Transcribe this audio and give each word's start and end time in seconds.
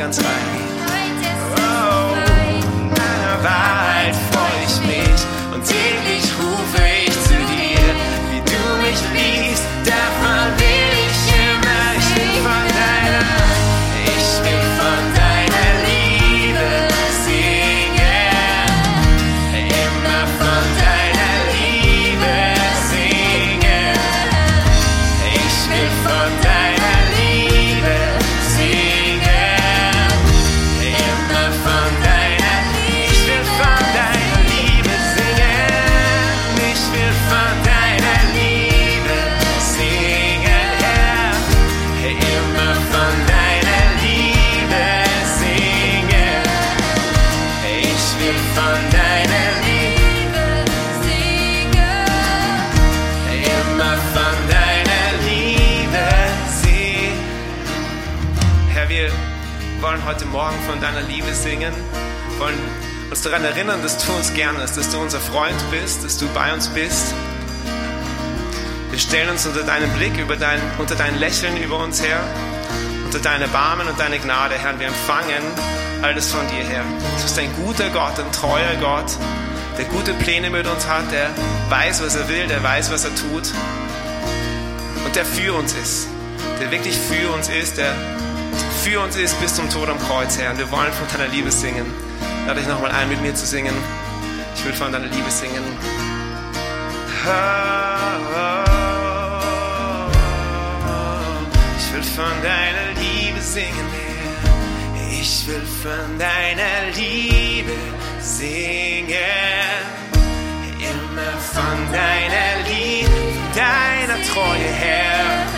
ganz 0.00 0.18
rein. 0.18 0.24
Heute 0.86 1.26
ist 1.26 1.60
Oh. 1.60 2.14
Wollen 60.00 60.06
heute 60.06 60.26
Morgen 60.26 60.56
von 60.68 60.80
deiner 60.80 61.02
Liebe 61.02 61.32
singen, 61.34 61.72
wollen 62.38 62.58
uns 63.10 63.22
daran 63.22 63.44
erinnern, 63.44 63.82
dass 63.82 64.04
du 64.04 64.12
uns 64.12 64.32
gern 64.34 64.56
hast, 64.58 64.76
dass 64.76 64.90
du 64.90 64.98
unser 64.98 65.20
Freund 65.20 65.56
bist, 65.70 66.04
dass 66.04 66.16
du 66.16 66.26
bei 66.28 66.52
uns 66.52 66.68
bist. 66.68 67.14
Wir 68.90 68.98
stellen 68.98 69.30
uns 69.30 69.46
unter 69.46 69.62
deinen 69.62 69.90
Blick, 69.94 70.12
dein, 70.38 70.60
unter 70.78 70.94
dein 70.94 71.18
Lächeln 71.18 71.56
über 71.56 71.78
uns 71.78 72.02
her, 72.02 72.20
unter 73.04 73.18
deine 73.18 73.48
Barmen 73.48 73.88
und 73.88 73.98
deine 73.98 74.18
Gnade, 74.18 74.54
Herr. 74.56 74.78
Wir 74.78 74.88
empfangen 74.88 75.42
alles 76.02 76.30
von 76.30 76.46
dir, 76.48 76.64
Herr. 76.64 76.84
Du 77.16 77.22
bist 77.22 77.38
ein 77.38 77.52
guter 77.64 77.88
Gott, 77.90 78.18
ein 78.18 78.32
treuer 78.32 78.76
Gott, 78.80 79.12
der 79.76 79.84
gute 79.86 80.12
Pläne 80.14 80.50
mit 80.50 80.66
uns 80.66 80.86
hat, 80.86 81.10
der 81.12 81.30
weiß, 81.68 82.02
was 82.02 82.16
er 82.16 82.28
will, 82.28 82.46
der 82.46 82.62
weiß, 82.62 82.92
was 82.92 83.04
er 83.04 83.14
tut 83.14 83.52
und 85.04 85.16
der 85.16 85.24
für 85.24 85.54
uns 85.54 85.72
ist, 85.74 86.08
der 86.60 86.70
wirklich 86.70 86.96
für 86.96 87.30
uns 87.32 87.48
ist, 87.48 87.76
der 87.76 87.94
für 88.80 89.00
uns 89.00 89.14
ist 89.16 89.38
bis 89.40 89.54
zum 89.54 89.68
Tod 89.68 89.88
am 89.90 89.98
Kreuz, 89.98 90.38
Herr. 90.38 90.52
Und 90.52 90.58
wir 90.58 90.70
wollen 90.70 90.92
von 90.92 91.06
deiner 91.12 91.30
Liebe 91.30 91.50
singen. 91.50 91.84
Lade 92.46 92.60
dich 92.60 92.68
nochmal 92.68 92.90
ein, 92.92 93.08
mit 93.10 93.20
mir 93.20 93.34
zu 93.34 93.44
singen. 93.44 93.74
Ich 94.56 94.64
will 94.64 94.72
von 94.72 94.90
deiner 94.90 95.06
Liebe 95.06 95.30
singen. 95.30 95.62
Ich 101.76 101.92
will 101.92 102.02
von 102.02 102.42
deiner 102.42 102.92
Liebe 102.98 103.40
singen, 103.40 103.86
Herr. 103.92 105.20
Ich 105.20 105.46
will 105.46 105.66
von 105.82 106.18
deiner 106.18 106.90
Liebe 106.96 107.72
singen. 108.20 109.14
Immer 110.78 111.32
von 111.52 111.92
deiner 111.92 112.66
Liebe, 112.66 113.10
deiner 113.54 114.22
Treue, 114.32 114.72
Herr. 114.72 115.49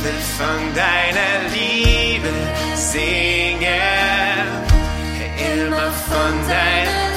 Ich 0.00 0.06
will 0.06 0.22
von 0.38 0.74
deiner 0.74 1.50
Liebe 1.52 2.32
singen. 2.74 3.68
Immer 5.52 5.92
von 6.08 6.30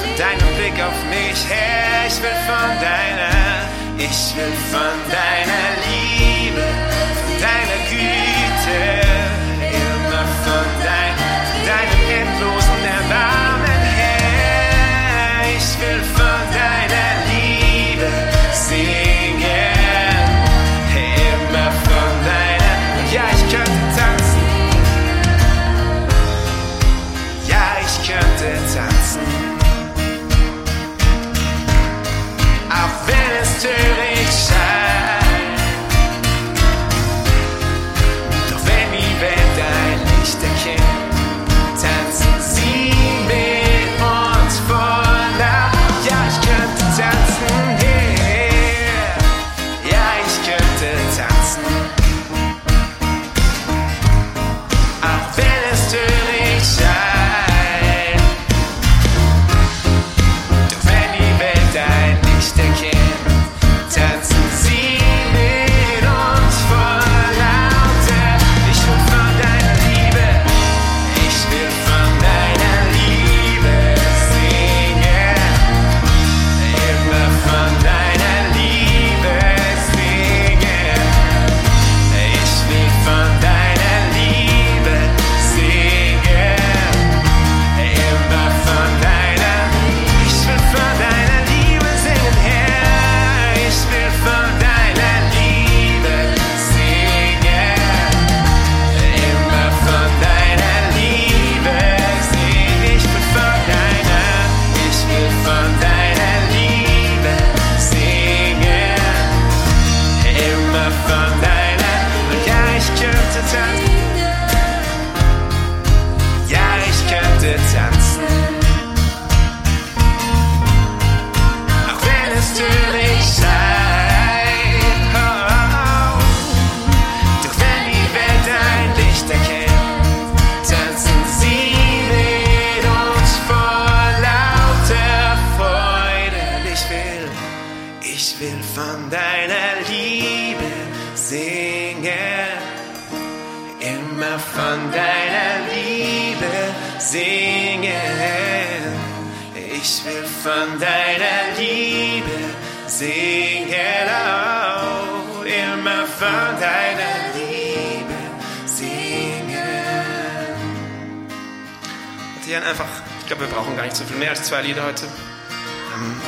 von 0.04 0.18
deinem 0.18 0.54
Blick 0.56 0.78
auf 0.84 0.98
mich, 1.08 1.40
Herr. 1.48 2.06
Ich 2.06 2.22
will 2.22 2.38
von 2.46 2.68
deiner, 2.84 3.64
ich 3.96 4.36
will 4.36 4.52
von 4.70 4.96
deiner 5.08 5.64
Liebe, 5.86 6.03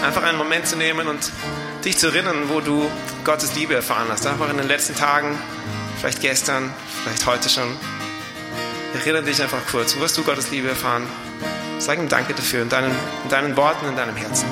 Einfach 0.03 0.23
einen 0.23 0.39
Moment 0.39 0.67
zu 0.67 0.77
nehmen 0.77 1.09
und 1.09 1.33
dich 1.85 1.99
zu 1.99 2.09
erinnern, 2.09 2.49
wo 2.49 2.61
du 2.61 2.91
Gottes 3.25 3.55
Liebe 3.55 3.75
erfahren 3.75 4.07
hast. 4.11 4.27
Einfach 4.27 4.51
in 4.51 4.57
den 4.57 4.69
letzten 4.69 4.95
Tagen, 4.95 5.39
vielleicht 5.99 6.21
gestern, 6.21 6.73
vielleicht 7.03 7.27
heute 7.27 7.49
schon. 7.49 7.77
Erinnere 8.95 9.23
dich 9.23 9.43
einfach 9.43 9.67
kurz, 9.71 9.97
wo 9.97 10.03
hast 10.03 10.17
du 10.17 10.23
Gottes 10.23 10.51
Liebe 10.51 10.69
erfahren? 10.69 11.07
Sag 11.79 11.99
ihm 11.99 12.09
Danke 12.09 12.35
dafür 12.35 12.63
in 12.63 12.69
deinen, 12.69 12.93
in 13.25 13.31
deinen 13.31 13.57
Worten, 13.57 13.87
in 13.87 13.97
deinem 13.97 14.17
Herzen. 14.17 14.49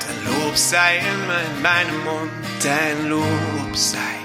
Dein 0.00 0.24
Lob 0.26 0.56
sei 0.56 0.98
immer 0.98 1.40
in 1.40 1.62
meinem 1.62 2.04
Mund, 2.04 2.30
dein 2.62 3.08
Lob 3.08 3.76
sei 3.76 4.17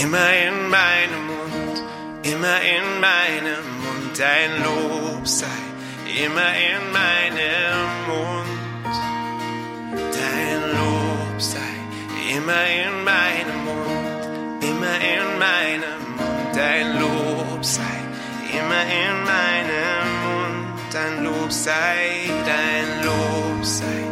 immer 0.00 0.32
in 0.46 0.68
meinem 0.70 1.26
Mund, 1.26 1.82
immer 2.22 2.60
in 2.60 3.00
meinem 3.00 3.64
Mund, 3.82 4.18
dein 4.18 4.62
Lob 4.62 5.26
sei. 5.26 5.46
Immer 6.24 6.52
in 6.70 6.92
meinem 6.92 7.88
Mund, 8.06 8.94
dein 9.94 10.60
Lob 10.76 11.40
sei. 11.40 11.74
Immer 12.34 12.64
in 12.66 13.04
meinem 13.04 13.64
Mund, 13.64 14.64
immer 14.64 14.96
in 14.96 15.38
meinem 15.38 16.00
Mund, 16.16 16.56
dein 16.56 17.00
Lob 17.00 17.64
sei. 17.64 17.98
Immer 18.52 18.82
in 18.82 19.16
meinem 19.24 20.08
Mund, 20.24 20.92
dein 20.92 21.24
Lob 21.24 21.52
sei, 21.52 22.30
dein 22.46 23.04
Lob 23.04 23.64
sei. 23.64 24.02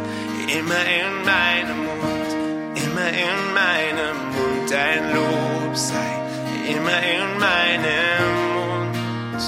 Immer 0.57 0.83
in 0.99 1.25
meinem 1.25 1.77
Mund, 1.85 2.75
immer 2.75 3.09
in 3.09 3.53
meinem 3.53 4.17
Mund, 4.33 4.71
dein 4.71 5.13
Lob 5.13 5.60
sei 5.75 6.11
immer 6.67 6.99
in 7.01 7.39
meinem 7.39 8.35
Mund, 8.55 9.43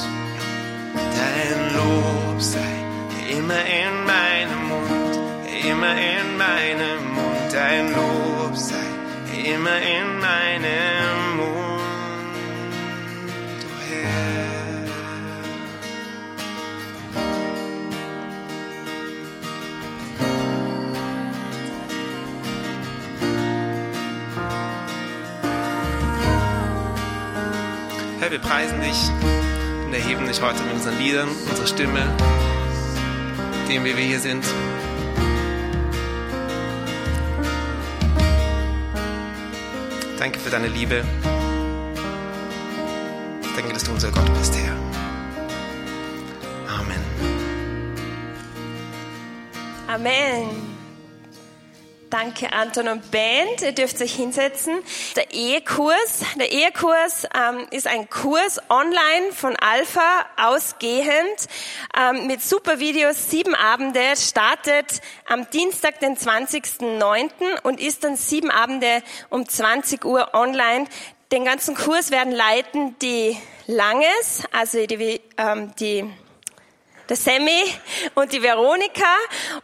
dein 1.18 1.74
Lob 1.76 2.42
sei 2.42 2.76
immer 3.30 3.64
in 3.66 4.06
meinem 4.06 4.68
Mund, 4.70 5.20
immer 5.70 5.96
in 5.96 6.38
meinem 6.38 7.14
Mund, 7.14 7.54
dein 7.54 7.94
Lob 7.94 8.56
sei 8.56 8.90
immer 9.54 9.78
in 9.82 10.13
Herr, 28.24 28.32
wir 28.32 28.40
preisen 28.40 28.80
dich 28.80 28.96
und 29.86 29.94
erheben 29.94 30.26
dich 30.26 30.42
heute 30.42 30.64
mit 30.64 30.76
unseren 30.76 30.98
Liedern, 30.98 31.28
unserer 31.50 31.68
Stimme, 31.68 32.00
dem, 33.68 33.84
wie 33.84 33.98
wir 33.98 34.06
hier 34.06 34.22
sind. 34.22 34.46
Danke 40.18 40.40
für 40.40 40.50
deine 40.50 40.68
Liebe. 40.70 41.04
Danke, 43.58 43.74
dass 43.74 43.84
du 43.84 43.92
unser 43.92 44.10
Gott 44.10 44.34
bist, 44.40 44.56
Herr. 44.56 44.78
Amen. 46.80 47.04
Amen. 49.90 50.73
Danke, 52.14 52.54
Anton 52.54 52.90
und 52.90 53.10
Band. 53.10 53.64
Ihr 53.64 53.72
dürft 53.72 54.00
euch 54.00 54.14
hinsetzen. 54.14 54.84
Der 55.16 55.34
Ehekurs. 55.34 56.22
Der 56.36 56.52
Ehekurs 56.52 57.28
ähm, 57.36 57.66
ist 57.72 57.88
ein 57.88 58.08
Kurs 58.08 58.62
online 58.70 59.32
von 59.32 59.56
Alpha 59.56 60.24
ausgehend 60.38 61.48
ähm, 62.00 62.28
mit 62.28 62.44
super 62.44 62.78
Videos, 62.78 63.32
sieben 63.32 63.56
Abende, 63.56 64.16
startet 64.16 65.02
am 65.28 65.50
Dienstag, 65.50 66.02
den 66.02 66.16
20.09. 66.16 67.32
und 67.64 67.80
ist 67.80 68.04
dann 68.04 68.16
sieben 68.16 68.52
Abende 68.52 69.02
um 69.32 69.50
20 69.50 70.06
Uhr 70.06 70.36
online. 70.36 70.86
Den 71.32 71.46
ganzen 71.46 71.74
Kurs 71.74 72.12
werden 72.12 72.32
leiten 72.32 72.96
die 73.00 73.36
Langes, 73.66 74.44
also 74.52 74.86
die, 74.86 75.20
ähm, 75.40 75.74
die 75.80 76.08
der 77.10 77.18
Sammy 77.18 77.62
und 78.16 78.32
die 78.34 78.42
Veronika 78.42 79.16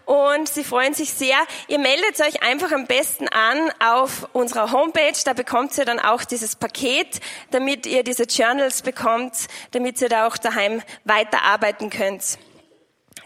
und 0.05 0.49
sie 0.49 0.63
freuen 0.63 0.93
sich 0.93 1.13
sehr. 1.13 1.37
Ihr 1.67 1.79
meldet 1.79 2.19
euch 2.21 2.43
einfach 2.43 2.71
am 2.71 2.85
besten 2.85 3.27
an 3.27 3.71
auf 3.79 4.27
unserer 4.33 4.71
Homepage, 4.71 5.17
da 5.25 5.33
bekommt 5.33 5.77
ihr 5.77 5.85
dann 5.85 5.99
auch 5.99 6.23
dieses 6.23 6.55
Paket, 6.55 7.19
damit 7.51 7.85
ihr 7.85 8.03
diese 8.03 8.23
Journals 8.23 8.81
bekommt, 8.81 9.33
damit 9.71 10.01
ihr 10.01 10.09
da 10.09 10.27
auch 10.27 10.37
daheim 10.37 10.81
weiterarbeiten 11.05 11.89
könnt. 11.89 12.37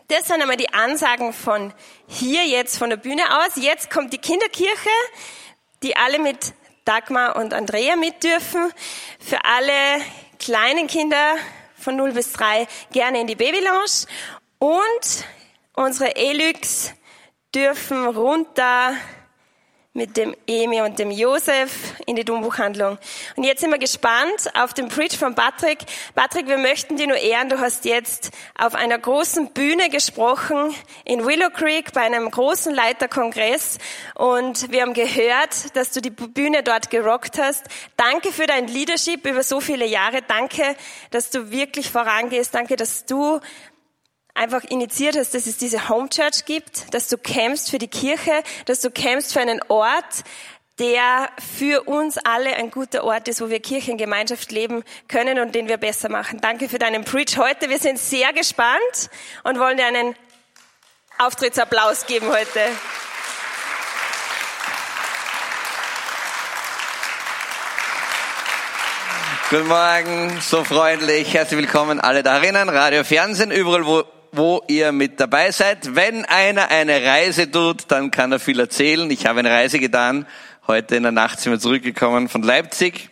Das 0.09 0.27
sind 0.27 0.41
einmal 0.41 0.57
die 0.57 0.73
Ansagen 0.73 1.33
von 1.33 1.73
hier 2.07 2.45
jetzt 2.45 2.77
von 2.77 2.89
der 2.89 2.97
Bühne 2.97 3.23
aus. 3.39 3.55
Jetzt 3.55 3.89
kommt 3.89 4.13
die 4.13 4.17
Kinderkirche, 4.17 4.89
die 5.81 5.95
alle 5.95 6.19
mit 6.19 6.53
Dagmar 6.85 7.37
und 7.37 7.53
Andrea 7.53 7.95
mit 7.95 8.23
dürfen. 8.23 8.71
Für 9.19 9.43
alle 9.45 10.01
kleinen 10.39 10.87
Kinder 10.87 11.35
von 11.83 11.95
0 11.95 12.13
bis 12.13 12.33
3 12.33 12.67
gerne 12.91 13.21
in 13.21 13.27
die 13.27 13.35
Babylounge. 13.35 14.07
Und 14.57 15.25
unsere 15.75 16.15
Elix 16.15 16.93
dürfen 17.53 18.07
runter 18.07 18.95
mit 19.95 20.17
dem 20.17 20.35
Emi 20.47 20.81
und 20.81 20.97
dem 20.97 21.11
Josef 21.11 21.93
in 22.07 22.15
die 22.15 22.25
Dombuchhandlung. 22.25 22.97
Und 23.35 23.43
jetzt 23.43 23.61
sind 23.61 23.69
wir 23.69 23.77
gespannt 23.77 24.49
auf 24.55 24.73
den 24.73 24.87
Preach 24.87 25.19
von 25.19 25.35
Patrick. 25.35 25.79
Patrick, 26.15 26.47
wir 26.47 26.57
möchten 26.57 26.97
dir 26.97 27.05
nur 27.05 27.17
ehren. 27.17 27.49
Du 27.49 27.59
hast 27.59 27.85
jetzt 27.85 28.31
auf 28.57 28.73
einer 28.73 28.97
großen 28.97 29.53
Bühne 29.53 29.89
gesprochen 29.89 30.73
in 31.05 31.23
Willow 31.25 31.51
Creek 31.51 31.93
bei 31.93 32.01
einem 32.01 32.31
großen 32.31 32.73
Leiterkongress. 32.73 33.77
Und 34.15 34.71
wir 34.71 34.81
haben 34.81 34.95
gehört, 34.95 35.75
dass 35.75 35.91
du 35.91 36.01
die 36.01 36.09
Bühne 36.09 36.63
dort 36.63 36.89
gerockt 36.89 37.37
hast. 37.37 37.65
Danke 37.95 38.31
für 38.31 38.47
dein 38.47 38.67
Leadership 38.67 39.27
über 39.27 39.43
so 39.43 39.61
viele 39.61 39.85
Jahre. 39.85 40.23
Danke, 40.27 40.75
dass 41.11 41.29
du 41.29 41.51
wirklich 41.51 41.91
vorangehst. 41.91 42.55
Danke, 42.55 42.77
dass 42.77 43.05
du 43.05 43.39
einfach 44.35 44.63
initiiert 44.63 45.15
hast, 45.15 45.33
dass 45.33 45.45
es 45.45 45.57
diese 45.57 45.89
Home 45.89 46.09
Church 46.09 46.45
gibt, 46.45 46.93
dass 46.93 47.07
du 47.07 47.17
kämpfst 47.17 47.69
für 47.69 47.77
die 47.77 47.87
Kirche, 47.87 48.43
dass 48.65 48.81
du 48.81 48.89
kämpfst 48.89 49.33
für 49.33 49.41
einen 49.41 49.61
Ort, 49.67 50.23
der 50.79 51.29
für 51.55 51.83
uns 51.83 52.17
alle 52.17 52.55
ein 52.55 52.71
guter 52.71 53.03
Ort 53.03 53.27
ist, 53.27 53.41
wo 53.41 53.49
wir 53.49 53.59
Kirchengemeinschaft 53.59 54.51
leben 54.51 54.83
können 55.07 55.39
und 55.39 55.53
den 55.53 55.67
wir 55.67 55.77
besser 55.77 56.09
machen. 56.09 56.41
Danke 56.41 56.67
für 56.67 56.79
deinen 56.79 57.03
Preach 57.05 57.37
heute. 57.37 57.69
Wir 57.69 57.77
sind 57.77 57.99
sehr 57.99 58.33
gespannt 58.33 59.09
und 59.43 59.59
wollen 59.59 59.77
dir 59.77 59.85
einen 59.85 60.15
Auftrittsapplaus 61.19 62.07
geben 62.07 62.27
heute. 62.27 62.59
Guten 69.51 69.67
Morgen, 69.67 70.41
so 70.41 70.63
freundlich. 70.63 71.31
Herzlich 71.35 71.59
willkommen 71.59 71.99
alle 71.99 72.23
darinnen, 72.23 72.69
Radio, 72.69 73.03
Fernsehen, 73.03 73.51
überall, 73.51 73.85
wo, 73.85 74.03
wo 74.33 74.63
ihr 74.67 74.91
mit 74.91 75.19
dabei 75.19 75.51
seid. 75.51 75.95
Wenn 75.95 76.25
einer 76.25 76.69
eine 76.69 77.03
Reise 77.03 77.49
tut, 77.49 77.85
dann 77.89 78.11
kann 78.11 78.31
er 78.31 78.39
viel 78.39 78.59
erzählen. 78.59 79.09
Ich 79.11 79.25
habe 79.25 79.39
eine 79.39 79.51
Reise 79.51 79.79
getan. 79.79 80.25
Heute 80.67 80.95
in 80.95 81.03
der 81.03 81.11
Nacht 81.11 81.39
sind 81.39 81.51
wir 81.51 81.59
zurückgekommen 81.59 82.29
von 82.29 82.41
Leipzig. 82.41 83.09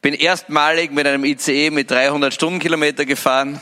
Bin 0.00 0.14
erstmalig 0.14 0.92
mit 0.92 1.06
einem 1.06 1.24
ICE 1.24 1.70
mit 1.70 1.90
300 1.90 2.32
Stundenkilometer 2.32 3.04
gefahren. 3.04 3.60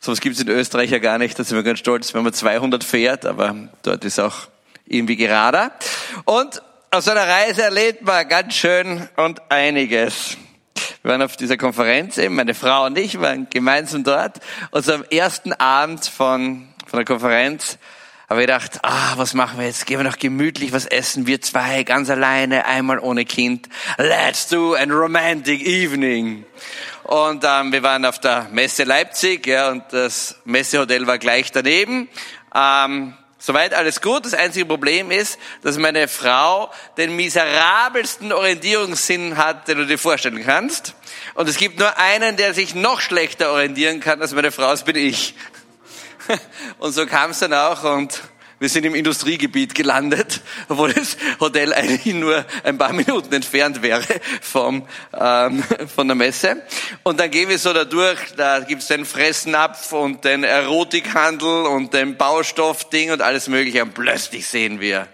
Sowas 0.00 0.20
gibt 0.20 0.36
es 0.36 0.42
in 0.42 0.48
Österreich 0.48 0.90
ja 0.90 0.98
gar 0.98 1.18
nicht. 1.18 1.38
Da 1.38 1.44
sind 1.44 1.56
wir 1.56 1.62
ganz 1.62 1.78
stolz, 1.78 2.14
wenn 2.14 2.24
man 2.24 2.32
200 2.32 2.82
fährt, 2.82 3.26
aber 3.26 3.54
dort 3.82 4.04
ist 4.04 4.18
auch 4.18 4.48
irgendwie 4.86 5.16
gerader. 5.16 5.72
Und 6.24 6.62
aus 6.90 7.06
einer 7.06 7.26
Reise 7.26 7.64
erlebt 7.64 8.02
man 8.02 8.26
ganz 8.28 8.54
schön 8.54 9.08
und 9.16 9.42
einiges. 9.50 10.36
Wir 11.04 11.10
waren 11.10 11.20
auf 11.20 11.36
dieser 11.36 11.58
Konferenz 11.58 12.16
eben, 12.16 12.34
meine 12.34 12.54
Frau 12.54 12.86
und 12.86 12.96
ich 12.96 13.20
waren 13.20 13.46
gemeinsam 13.50 14.04
dort. 14.04 14.40
Und 14.70 14.86
so 14.86 14.94
am 14.94 15.04
ersten 15.10 15.52
Abend 15.52 16.06
von, 16.06 16.66
von 16.86 16.96
der 16.96 17.04
Konferenz 17.04 17.76
habe 18.26 18.40
ich 18.40 18.46
gedacht, 18.46 18.78
ah, 18.80 19.12
was 19.16 19.34
machen 19.34 19.58
wir 19.58 19.66
jetzt? 19.66 19.84
Gehen 19.84 19.98
wir 19.98 20.04
noch 20.04 20.16
gemütlich 20.16 20.72
was 20.72 20.86
essen, 20.86 21.26
wir 21.26 21.42
zwei, 21.42 21.82
ganz 21.82 22.08
alleine, 22.08 22.64
einmal 22.64 23.00
ohne 23.00 23.26
Kind. 23.26 23.68
Let's 23.98 24.48
do 24.48 24.74
a 24.76 24.84
romantic 24.84 25.66
evening. 25.66 26.46
Und 27.02 27.44
ähm, 27.46 27.70
wir 27.70 27.82
waren 27.82 28.06
auf 28.06 28.18
der 28.18 28.48
Messe 28.50 28.84
Leipzig, 28.84 29.46
ja, 29.46 29.68
und 29.72 29.84
das 29.90 30.40
Messehotel 30.46 31.06
war 31.06 31.18
gleich 31.18 31.52
daneben. 31.52 32.08
Ähm, 32.54 33.12
Soweit 33.46 33.74
alles 33.74 34.00
gut. 34.00 34.24
Das 34.24 34.32
einzige 34.32 34.64
Problem 34.64 35.10
ist, 35.10 35.38
dass 35.60 35.76
meine 35.76 36.08
Frau 36.08 36.72
den 36.96 37.14
miserabelsten 37.14 38.32
Orientierungssinn 38.32 39.36
hat, 39.36 39.68
den 39.68 39.76
du 39.76 39.86
dir 39.86 39.98
vorstellen 39.98 40.42
kannst. 40.42 40.94
Und 41.34 41.46
es 41.46 41.58
gibt 41.58 41.78
nur 41.78 41.98
einen, 41.98 42.38
der 42.38 42.54
sich 42.54 42.74
noch 42.74 43.02
schlechter 43.02 43.52
orientieren 43.52 44.00
kann 44.00 44.22
als 44.22 44.32
meine 44.32 44.50
Frau, 44.50 44.70
das 44.70 44.84
bin 44.84 44.96
ich. 44.96 45.34
Und 46.78 46.92
so 46.92 47.04
kam 47.04 47.32
es 47.32 47.40
dann 47.40 47.52
auch 47.52 47.84
und 47.84 48.22
wir 48.58 48.68
sind 48.68 48.84
im 48.84 48.94
Industriegebiet 48.94 49.74
gelandet, 49.74 50.40
obwohl 50.68 50.92
das 50.92 51.16
Hotel 51.40 51.72
eigentlich 51.72 52.14
nur 52.14 52.44
ein 52.62 52.78
paar 52.78 52.92
Minuten 52.92 53.32
entfernt 53.32 53.82
wäre 53.82 54.04
vom, 54.40 54.86
ähm, 55.18 55.62
von 55.94 56.08
der 56.08 56.14
Messe. 56.14 56.62
Und 57.02 57.20
dann 57.20 57.30
gehen 57.30 57.48
wir 57.48 57.58
so 57.58 57.72
da 57.72 57.84
durch, 57.84 58.18
da 58.36 58.60
gibt's 58.60 58.86
den 58.86 59.04
Fressnapf 59.04 59.92
und 59.92 60.24
den 60.24 60.44
Erotikhandel 60.44 61.66
und 61.66 61.92
den 61.94 62.16
Baustoffding 62.16 63.10
und 63.10 63.22
alles 63.22 63.48
mögliche. 63.48 63.82
Und 63.82 63.94
plötzlich 63.94 64.46
sehen 64.46 64.80
wir 64.80 65.08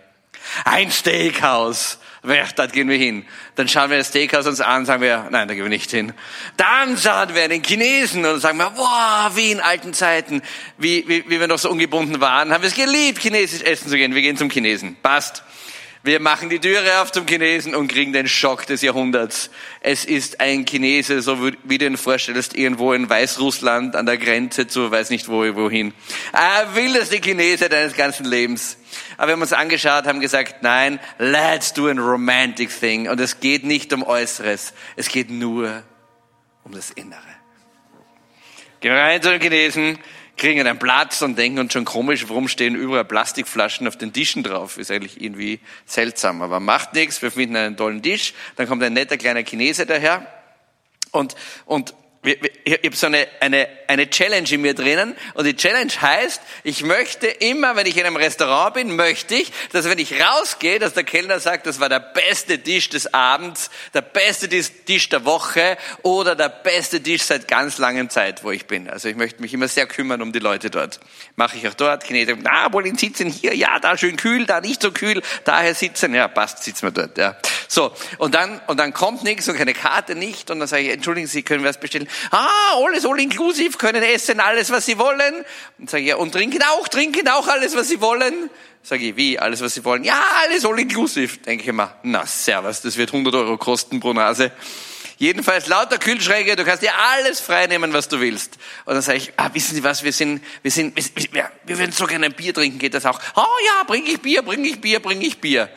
ein 0.64 0.90
Steakhouse 0.90 1.98
Wer, 2.22 2.46
dort 2.54 2.74
gehen 2.74 2.88
wir 2.88 2.98
hin. 2.98 3.24
Dann 3.54 3.66
schauen 3.66 3.88
wir 3.88 3.96
das 3.96 4.08
Steakhouse 4.08 4.46
uns 4.46 4.60
an, 4.60 4.84
sagen 4.84 5.00
wir, 5.00 5.28
nein, 5.30 5.48
da 5.48 5.54
gehen 5.54 5.62
wir 5.62 5.70
nicht 5.70 5.90
hin. 5.90 6.12
Dann 6.58 6.98
schauen 6.98 7.34
wir 7.34 7.48
den 7.48 7.62
Chinesen 7.62 8.26
und 8.26 8.40
sagen 8.40 8.58
wir, 8.58 8.72
wow, 8.76 9.34
wie 9.36 9.52
in 9.52 9.60
alten 9.60 9.94
Zeiten, 9.94 10.42
wie, 10.76 11.04
wie, 11.08 11.24
wie 11.28 11.40
wir 11.40 11.46
noch 11.46 11.58
so 11.58 11.70
ungebunden 11.70 12.20
waren, 12.20 12.52
haben 12.52 12.62
wir 12.62 12.68
es 12.68 12.74
geliebt, 12.74 13.22
chinesisch 13.22 13.62
essen 13.62 13.88
zu 13.88 13.96
gehen. 13.96 14.14
Wir 14.14 14.20
gehen 14.20 14.36
zum 14.36 14.50
Chinesen. 14.50 14.96
Passt. 15.02 15.42
Wir 16.02 16.18
machen 16.18 16.48
die 16.48 16.58
Türe 16.58 17.02
auf 17.02 17.12
zum 17.12 17.26
Chinesen 17.26 17.74
und 17.74 17.88
kriegen 17.88 18.14
den 18.14 18.26
Schock 18.26 18.64
des 18.64 18.80
Jahrhunderts. 18.80 19.50
Es 19.80 20.06
ist 20.06 20.40
ein 20.40 20.64
Chinese, 20.64 21.20
so 21.20 21.52
wie 21.62 21.76
du 21.76 21.84
ihn 21.84 21.98
vorstellst, 21.98 22.56
irgendwo 22.56 22.94
in 22.94 23.10
Weißrussland 23.10 23.94
an 23.94 24.06
der 24.06 24.16
Grenze 24.16 24.66
zu 24.66 24.90
weiß 24.90 25.10
nicht 25.10 25.28
wo, 25.28 25.42
wohin. 25.56 25.92
Er 26.32 26.74
will 26.74 26.94
das 26.94 27.10
die 27.10 27.20
Chinese 27.20 27.68
deines 27.68 27.92
ganzen 27.92 28.24
Lebens. 28.24 28.78
Aber 29.18 29.28
wir 29.28 29.32
haben 29.34 29.42
uns 29.42 29.52
angeschaut, 29.52 30.06
haben 30.06 30.20
gesagt, 30.20 30.62
nein, 30.62 31.00
let's 31.18 31.74
do 31.74 31.86
a 31.86 31.92
romantic 31.92 32.70
thing. 32.70 33.06
Und 33.06 33.20
es 33.20 33.40
geht 33.40 33.64
nicht 33.64 33.92
um 33.92 34.02
Äußeres, 34.02 34.72
es 34.96 35.08
geht 35.08 35.28
nur 35.28 35.82
um 36.64 36.72
das 36.72 36.92
Innere. 36.92 37.20
Gehen 38.80 38.92
wir 38.92 38.98
rein 38.98 39.20
zu 39.20 39.28
den 39.28 39.42
Chinesen, 39.42 39.98
kriegen 40.40 40.66
einen 40.66 40.78
Platz 40.78 41.22
und 41.22 41.38
denken 41.38 41.60
uns 41.60 41.72
schon 41.72 41.84
komisch, 41.84 42.28
warum 42.28 42.48
stehen 42.48 42.74
überall 42.74 43.04
Plastikflaschen 43.04 43.86
auf 43.86 43.96
den 43.96 44.12
Tischen 44.12 44.42
drauf? 44.42 44.78
Ist 44.78 44.90
eigentlich 44.90 45.20
irgendwie 45.20 45.60
seltsam, 45.86 46.42
aber 46.42 46.58
macht 46.58 46.94
nichts. 46.94 47.22
Wir 47.22 47.30
finden 47.30 47.56
einen 47.56 47.76
tollen 47.76 48.02
Tisch, 48.02 48.34
dann 48.56 48.66
kommt 48.66 48.82
ein 48.82 48.94
netter 48.94 49.18
kleiner 49.18 49.44
Chinese 49.44 49.86
daher 49.86 50.26
und, 51.12 51.36
und 51.66 51.94
ich 52.22 52.72
habe 52.84 52.96
so 52.96 53.06
eine, 53.06 53.26
eine, 53.40 53.66
eine 53.88 54.10
Challenge 54.10 54.46
in 54.50 54.60
mir 54.60 54.74
drinnen 54.74 55.16
und 55.32 55.46
die 55.46 55.56
Challenge 55.56 55.90
heißt, 55.90 56.42
ich 56.64 56.82
möchte 56.82 57.26
immer, 57.26 57.76
wenn 57.76 57.86
ich 57.86 57.96
in 57.96 58.04
einem 58.04 58.16
Restaurant 58.16 58.74
bin, 58.74 58.94
möchte 58.94 59.36
ich, 59.36 59.50
dass 59.72 59.88
wenn 59.88 59.98
ich 59.98 60.20
rausgehe, 60.20 60.78
dass 60.78 60.92
der 60.92 61.04
Kellner 61.04 61.40
sagt, 61.40 61.66
das 61.66 61.80
war 61.80 61.88
der 61.88 62.00
beste 62.00 62.58
Tisch 62.58 62.90
des 62.90 63.14
Abends, 63.14 63.70
der 63.94 64.02
beste 64.02 64.50
Tisch 64.50 65.08
der 65.08 65.24
Woche 65.24 65.78
oder 66.02 66.36
der 66.36 66.50
beste 66.50 67.02
Tisch 67.02 67.22
seit 67.22 67.48
ganz 67.48 67.78
langen 67.78 68.10
Zeit, 68.10 68.44
wo 68.44 68.50
ich 68.50 68.66
bin. 68.66 68.90
Also 68.90 69.08
ich 69.08 69.16
möchte 69.16 69.40
mich 69.40 69.54
immer 69.54 69.68
sehr 69.68 69.86
kümmern 69.86 70.20
um 70.20 70.32
die 70.32 70.40
Leute 70.40 70.68
dort. 70.68 71.00
Mache 71.36 71.56
ich 71.56 71.66
auch 71.68 71.74
dort. 71.74 72.04
Chinesen, 72.04 72.40
na, 72.42 72.70
wollen 72.70 72.98
sitzen 72.98 73.30
hier? 73.30 73.54
Ja, 73.54 73.78
da 73.78 73.96
schön 73.96 74.18
kühl, 74.18 74.44
da 74.44 74.60
nicht 74.60 74.82
so 74.82 74.92
kühl, 74.92 75.22
daher 75.44 75.74
sitzen. 75.74 76.14
Ja, 76.14 76.28
passt, 76.28 76.64
sitzen 76.64 76.82
wir 76.82 76.90
dort. 76.90 77.16
Ja. 77.16 77.36
So, 77.66 77.94
und 78.18 78.34
dann, 78.34 78.60
und 78.66 78.78
dann 78.78 78.92
kommt 78.92 79.24
nichts 79.24 79.48
und 79.48 79.56
keine 79.56 79.72
Karte 79.72 80.14
nicht 80.14 80.50
und 80.50 80.58
dann 80.58 80.68
sage 80.68 80.82
ich, 80.82 80.90
entschuldigen 80.90 81.26
Sie, 81.26 81.42
können 81.42 81.62
wir 81.62 81.70
was 81.70 81.80
bestellen? 81.80 82.09
Ah, 82.30 82.76
alles 82.76 83.04
all 83.04 83.18
inklusiv, 83.20 83.78
können 83.78 84.02
essen 84.02 84.40
alles, 84.40 84.70
was 84.70 84.86
sie 84.86 84.98
wollen. 84.98 85.44
Und 85.78 85.90
sage 85.90 86.02
ich, 86.02 86.08
ja, 86.10 86.16
und 86.16 86.32
trinken 86.32 86.62
auch, 86.62 86.88
trinken 86.88 87.28
auch 87.28 87.48
alles, 87.48 87.76
was 87.76 87.88
sie 87.88 88.00
wollen. 88.00 88.50
Sage 88.82 89.08
ich, 89.08 89.16
wie, 89.16 89.38
alles, 89.38 89.60
was 89.60 89.74
sie 89.74 89.84
wollen? 89.84 90.04
Ja, 90.04 90.22
alles 90.42 90.64
all 90.64 90.78
inklusiv. 90.78 91.42
Denke 91.42 91.62
ich 91.62 91.68
immer, 91.68 91.94
na, 92.02 92.26
servus, 92.26 92.80
das 92.80 92.96
wird 92.96 93.12
100 93.12 93.34
Euro 93.34 93.58
kosten 93.58 94.00
pro 94.00 94.12
Nase. 94.12 94.52
Jedenfalls 95.18 95.66
lauter 95.66 95.98
Kühlschränke, 95.98 96.56
du 96.56 96.64
kannst 96.64 96.82
dir 96.82 96.94
alles 96.96 97.40
frei 97.40 97.66
nehmen, 97.66 97.92
was 97.92 98.08
du 98.08 98.20
willst. 98.20 98.56
Und 98.86 98.94
dann 98.94 99.02
sage 99.02 99.18
ich, 99.18 99.32
ah, 99.36 99.50
wissen 99.52 99.74
Sie 99.74 99.84
was, 99.84 100.02
wir 100.02 100.14
sind, 100.14 100.42
wir 100.62 100.70
sind, 100.70 100.96
wir, 101.34 101.50
wir 101.66 101.78
würden 101.78 101.92
so 101.92 102.06
gerne 102.06 102.26
ein 102.26 102.32
Bier 102.32 102.54
trinken, 102.54 102.78
geht 102.78 102.94
das 102.94 103.04
auch? 103.04 103.20
Oh 103.36 103.42
ja, 103.66 103.84
bring 103.84 104.06
ich 104.06 104.20
Bier, 104.22 104.40
bring 104.40 104.64
ich 104.64 104.80
Bier, 104.80 105.00
bring 105.00 105.20
ich 105.20 105.38
Bier 105.38 105.68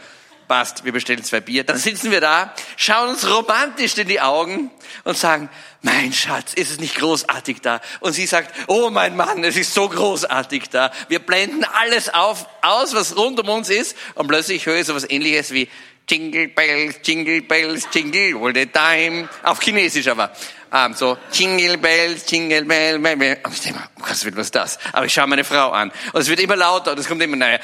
passt, 0.48 0.86
wir 0.86 0.92
bestellen 0.92 1.24
zwei 1.24 1.40
Bier. 1.40 1.64
Dann 1.64 1.78
sitzen 1.78 2.12
wir 2.12 2.22
da, 2.22 2.54
schauen 2.78 3.10
uns 3.10 3.30
romantisch 3.30 3.98
in 3.98 4.08
die 4.08 4.22
Augen 4.22 4.72
und 5.04 5.18
sagen, 5.18 5.50
mein 5.82 6.14
Schatz, 6.14 6.54
ist 6.54 6.72
es 6.72 6.80
nicht 6.80 6.96
großartig 6.96 7.62
da? 7.62 7.82
Und 8.00 8.14
sie 8.14 8.26
sagt, 8.26 8.54
oh 8.68 8.90
mein 8.90 9.16
Mann, 9.16 9.44
es 9.44 9.58
ist 9.58 9.74
so 9.74 9.90
großartig 9.90 10.70
da. 10.70 10.92
Wir 11.10 11.20
blenden 11.20 11.66
alles 11.66 12.14
auf, 12.14 12.48
aus, 12.62 12.96
was 12.96 13.18
rund 13.18 13.40
um 13.40 13.50
uns 13.50 13.70
ist. 13.70 13.98
Und 14.16 14.28
plötzlich 14.28 14.66
höre 14.66 14.80
ich 14.80 14.88
so 14.88 14.96
was 14.96 15.10
ähnliches 15.10 15.52
wie 15.52 15.70
Jingle 16.10 16.50
Bells, 16.50 17.00
Jingle 17.04 17.42
Bells, 17.42 17.88
Jingle 17.92 18.38
all 18.38 18.54
the 18.54 18.66
time. 18.66 19.30
Auf 19.44 19.60
Chinesisch 19.62 20.08
aber. 20.08 20.32
Um, 20.72 20.94
so 20.94 21.18
Jingle 21.32 21.78
Bells, 21.78 22.30
Jingle 22.30 22.66
Bells, 22.66 23.02
Bell, 23.02 23.16
Bell. 23.16 23.38
Und 23.44 23.54
ich 23.54 23.62
denke 23.62 23.80
mal, 23.80 23.88
oh 24.00 24.02
Gott, 24.02 24.10
was 24.10 24.46
ist 24.46 24.56
das? 24.56 24.80
Aber 24.92 25.06
ich 25.06 25.14
schaue 25.14 25.28
meine 25.28 25.44
Frau 25.44 25.70
an. 25.70 25.92
Und 26.12 26.22
es 26.22 26.28
wird 26.28 26.40
immer 26.40 26.56
lauter 26.56 26.92
und 26.94 27.00
es 27.00 27.08
kommt 27.08 27.22
immer 27.22 27.36
näher. 27.36 27.60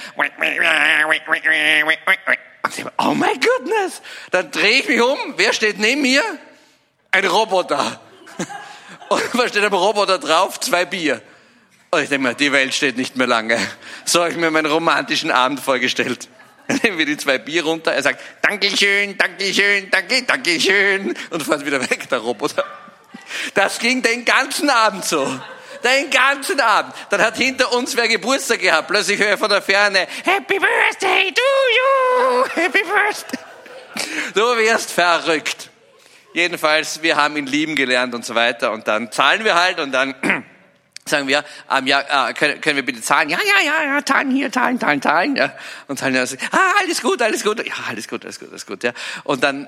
Oh 2.97 3.13
my 3.13 3.33
goodness. 3.33 4.01
Dann 4.31 4.51
drehe 4.51 4.79
ich 4.79 4.87
mich 4.87 5.01
um. 5.01 5.17
Wer 5.37 5.53
steht 5.53 5.79
neben 5.79 6.01
mir? 6.01 6.23
Ein 7.11 7.25
Roboter. 7.25 8.01
Und 9.09 9.23
was 9.33 9.49
steht 9.49 9.63
am 9.63 9.73
Roboter 9.73 10.19
drauf? 10.19 10.59
Zwei 10.59 10.85
Bier. 10.85 11.21
Und 11.91 12.03
ich 12.03 12.09
denke 12.09 12.27
mir, 12.27 12.35
die 12.35 12.51
Welt 12.51 12.73
steht 12.73 12.97
nicht 12.97 13.15
mehr 13.15 13.27
lange. 13.27 13.57
So 14.05 14.19
habe 14.21 14.31
ich 14.31 14.37
mir 14.37 14.51
meinen 14.51 14.71
romantischen 14.71 15.31
Abend 15.31 15.59
vorgestellt. 15.59 16.27
Dann 16.67 16.79
nehmen 16.83 16.99
wir 16.99 17.05
die 17.07 17.17
zwei 17.17 17.39
Bier 17.39 17.63
runter. 17.63 17.93
Er 17.93 18.03
sagt, 18.03 18.21
Dankeschön, 18.43 19.17
Dankeschön, 19.17 19.89
Danke, 19.89 20.21
Dankeschön. 20.21 21.15
Und 21.31 21.43
fährt 21.43 21.65
wieder 21.65 21.81
weg, 21.81 22.07
der 22.09 22.19
Roboter. 22.19 22.63
Das 23.55 23.79
ging 23.79 24.03
den 24.03 24.23
ganzen 24.23 24.69
Abend 24.69 25.03
so. 25.03 25.39
Den 25.83 26.09
ganzen 26.09 26.59
Abend. 26.59 26.93
Dann 27.09 27.21
hat 27.21 27.37
hinter 27.37 27.71
uns 27.73 27.95
wer 27.95 28.07
Geburtstag 28.07 28.59
gehabt. 28.59 28.87
Plötzlich 28.87 29.19
höre 29.19 29.33
ich 29.33 29.39
von 29.39 29.49
der 29.49 29.61
Ferne, 29.61 30.07
Happy 30.23 30.59
Birthday 30.59 31.33
to 31.33 31.41
you! 31.77 32.45
Happy 32.55 32.83
Birthday! 32.83 33.39
Du 34.33 34.41
wirst 34.57 34.91
verrückt. 34.91 35.69
Jedenfalls, 36.33 37.01
wir 37.01 37.15
haben 37.15 37.37
ihn 37.37 37.47
lieben 37.47 37.75
gelernt 37.75 38.13
und 38.13 38.23
so 38.23 38.35
weiter. 38.35 38.71
Und 38.71 38.87
dann 38.87 39.11
zahlen 39.11 39.43
wir 39.43 39.55
halt 39.55 39.79
und 39.79 39.91
dann 39.91 40.15
sagen 41.05 41.27
wir, 41.27 41.43
ähm, 41.71 41.87
ja, 41.87 42.29
äh, 42.29 42.33
können, 42.33 42.61
können 42.61 42.75
wir 42.75 42.85
bitte 42.85 43.01
zahlen? 43.01 43.29
Ja, 43.29 43.39
ja, 43.43 43.65
ja, 43.65 43.95
ja, 43.95 44.05
zahlen 44.05 44.31
hier, 44.31 44.51
zahlen, 44.51 44.79
zahlen, 44.79 45.01
zahlen. 45.01 45.35
Ja. 45.35 45.51
Und 45.87 45.97
zahlen, 45.97 46.15
ja, 46.15 46.23
ah, 46.51 46.57
alles 46.81 47.01
gut, 47.01 47.21
alles 47.21 47.43
gut. 47.43 47.65
Ja, 47.65 47.73
alles 47.89 48.07
gut, 48.07 48.23
alles 48.25 48.39
gut, 48.39 48.49
alles 48.49 48.65
gut. 48.65 48.83
Ja. 48.83 48.91
Und 49.23 49.43
dann 49.43 49.67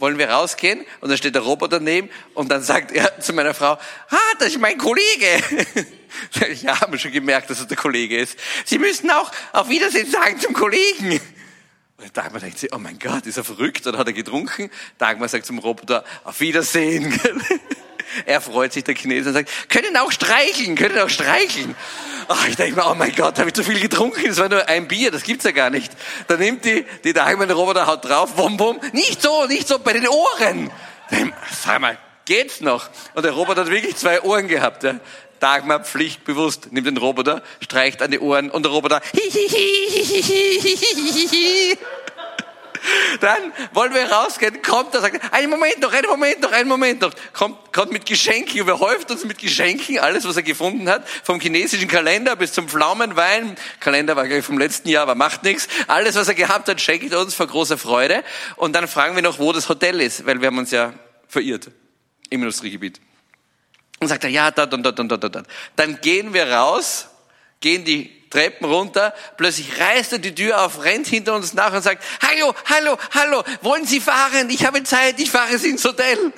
wollen 0.00 0.18
wir 0.18 0.30
rausgehen 0.30 0.84
und 1.00 1.08
dann 1.08 1.18
steht 1.18 1.34
der 1.34 1.42
Roboter 1.42 1.78
daneben 1.78 2.10
und 2.34 2.50
dann 2.50 2.62
sagt 2.62 2.92
er 2.92 3.20
zu 3.20 3.32
meiner 3.32 3.54
Frau, 3.54 3.72
ah, 3.72 4.16
das 4.38 4.48
ist 4.48 4.60
mein 4.60 4.78
Kollege. 4.78 5.42
ja, 6.62 6.80
haben 6.80 6.92
wir 6.92 6.98
schon 6.98 7.12
gemerkt, 7.12 7.50
dass 7.50 7.60
es 7.60 7.66
der 7.66 7.76
Kollege 7.76 8.18
ist. 8.18 8.38
Sie 8.64 8.78
müssen 8.78 9.10
auch 9.10 9.30
auf 9.52 9.68
Wiedersehen 9.68 10.10
sagen 10.10 10.40
zum 10.40 10.54
Kollegen. 10.54 11.20
Und 11.98 12.16
Dagmar 12.16 12.40
denkt 12.40 12.58
sich, 12.58 12.72
oh 12.72 12.78
mein 12.78 12.98
Gott, 12.98 13.26
ist 13.26 13.36
er 13.36 13.44
verrückt 13.44 13.86
oder 13.86 13.98
hat 13.98 14.06
er 14.06 14.14
getrunken? 14.14 14.70
Dagmar 14.96 15.28
sagt 15.28 15.44
zum 15.44 15.58
Roboter, 15.58 16.04
auf 16.24 16.40
Wiedersehen. 16.40 17.20
er 18.26 18.40
freut 18.40 18.72
sich, 18.72 18.84
der 18.84 18.94
Chinese, 18.94 19.28
und 19.28 19.34
sagt, 19.34 19.68
können 19.68 19.96
auch 19.98 20.10
streicheln, 20.10 20.76
können 20.76 20.98
auch 20.98 21.10
streicheln. 21.10 21.74
Ach, 22.32 22.46
ich 22.46 22.54
denke 22.54 22.76
mir, 22.76 22.86
oh 22.88 22.94
mein 22.94 23.12
Gott, 23.12 23.40
habe 23.40 23.48
ich 23.48 23.54
zu 23.54 23.64
viel 23.64 23.80
getrunken? 23.80 24.24
Das 24.24 24.38
war 24.38 24.48
nur 24.48 24.68
ein 24.68 24.86
Bier, 24.86 25.10
das 25.10 25.24
gibt's 25.24 25.44
ja 25.44 25.50
gar 25.50 25.68
nicht. 25.68 25.92
Dann 26.28 26.38
nimmt 26.38 26.64
die, 26.64 26.86
die 27.02 27.12
Dagmar 27.12 27.48
den 27.48 27.56
Roboter, 27.56 27.88
haut 27.88 28.04
drauf, 28.04 28.36
wum, 28.36 28.56
wum. 28.60 28.78
Nicht 28.92 29.20
so, 29.20 29.46
nicht 29.46 29.66
so, 29.66 29.80
bei 29.80 29.94
den 29.94 30.06
Ohren. 30.06 30.70
Sag 31.64 31.80
mal, 31.80 31.98
geht's 32.26 32.60
noch? 32.60 32.88
Und 33.14 33.24
der 33.24 33.32
Roboter 33.32 33.62
hat 33.62 33.70
wirklich 33.70 33.96
zwei 33.96 34.22
Ohren 34.22 34.46
gehabt. 34.46 34.84
Ja. 34.84 35.00
Dagmar 35.40 35.80
pflichtbewusst 35.80 36.70
nimmt 36.70 36.86
den 36.86 36.98
Roboter, 36.98 37.42
streicht 37.60 38.00
an 38.00 38.12
die 38.12 38.20
Ohren 38.20 38.48
und 38.48 38.62
der 38.62 38.70
Roboter 38.70 39.00
dann 43.20 43.52
wollen 43.72 43.94
wir 43.94 44.10
rausgehen, 44.10 44.62
kommt 44.62 44.94
er, 44.94 45.00
sagt, 45.00 45.32
einen 45.32 45.50
Moment 45.50 45.80
noch, 45.80 45.92
einen 45.92 46.08
Moment 46.08 46.40
noch, 46.40 46.52
einen 46.52 46.68
Moment 46.68 47.00
noch, 47.00 47.12
kommt, 47.32 47.72
kommt 47.72 47.92
mit 47.92 48.06
Geschenken, 48.06 48.58
überhäuft 48.58 49.10
uns 49.10 49.24
mit 49.24 49.38
Geschenken, 49.38 49.98
alles, 49.98 50.24
was 50.24 50.36
er 50.36 50.42
gefunden 50.42 50.88
hat, 50.88 51.06
vom 51.22 51.40
chinesischen 51.40 51.88
Kalender 51.88 52.36
bis 52.36 52.52
zum 52.52 52.68
Pflaumenwein, 52.68 53.56
Kalender 53.80 54.16
war 54.16 54.26
gleich 54.26 54.44
vom 54.44 54.58
letzten 54.58 54.88
Jahr, 54.88 55.02
aber 55.02 55.14
macht 55.14 55.42
nichts, 55.42 55.68
alles, 55.86 56.14
was 56.14 56.28
er 56.28 56.34
gehabt 56.34 56.68
hat, 56.68 56.80
schenkt 56.80 57.12
er 57.12 57.20
uns 57.20 57.34
vor 57.34 57.46
großer 57.46 57.78
Freude 57.78 58.24
und 58.56 58.74
dann 58.74 58.88
fragen 58.88 59.14
wir 59.14 59.22
noch, 59.22 59.38
wo 59.38 59.52
das 59.52 59.68
Hotel 59.68 60.00
ist, 60.00 60.26
weil 60.26 60.40
wir 60.40 60.48
haben 60.48 60.58
uns 60.58 60.70
ja 60.70 60.92
verirrt 61.28 61.70
im 62.30 62.42
Industriegebiet. 62.42 63.00
Und 64.00 64.08
sagt 64.08 64.24
er, 64.24 64.30
ja, 64.30 64.50
dort 64.50 64.72
und 64.72 64.82
dort 64.82 64.98
und 64.98 65.08
dort 65.10 65.24
und 65.24 65.34
dort. 65.34 65.46
Dann 65.76 66.00
gehen 66.00 66.32
wir 66.32 66.50
raus, 66.50 67.09
gehen 67.60 67.84
die 67.84 68.20
Treppen 68.30 68.64
runter, 68.64 69.12
plötzlich 69.36 69.80
reißt 69.80 70.12
er 70.12 70.18
die 70.20 70.32
Tür 70.32 70.64
auf, 70.64 70.84
rennt 70.84 71.08
hinter 71.08 71.34
uns 71.34 71.52
nach 71.52 71.74
und 71.74 71.82
sagt, 71.82 72.04
hallo, 72.22 72.54
hallo, 72.66 72.96
hallo, 73.12 73.42
wollen 73.60 73.84
Sie 73.84 74.00
fahren? 74.00 74.48
Ich 74.50 74.64
habe 74.64 74.84
Zeit, 74.84 75.18
ich 75.18 75.32
fahre 75.32 75.58
Sie 75.58 75.70
ins 75.70 75.84
Hotel. 75.84 76.16
Und 76.16 76.34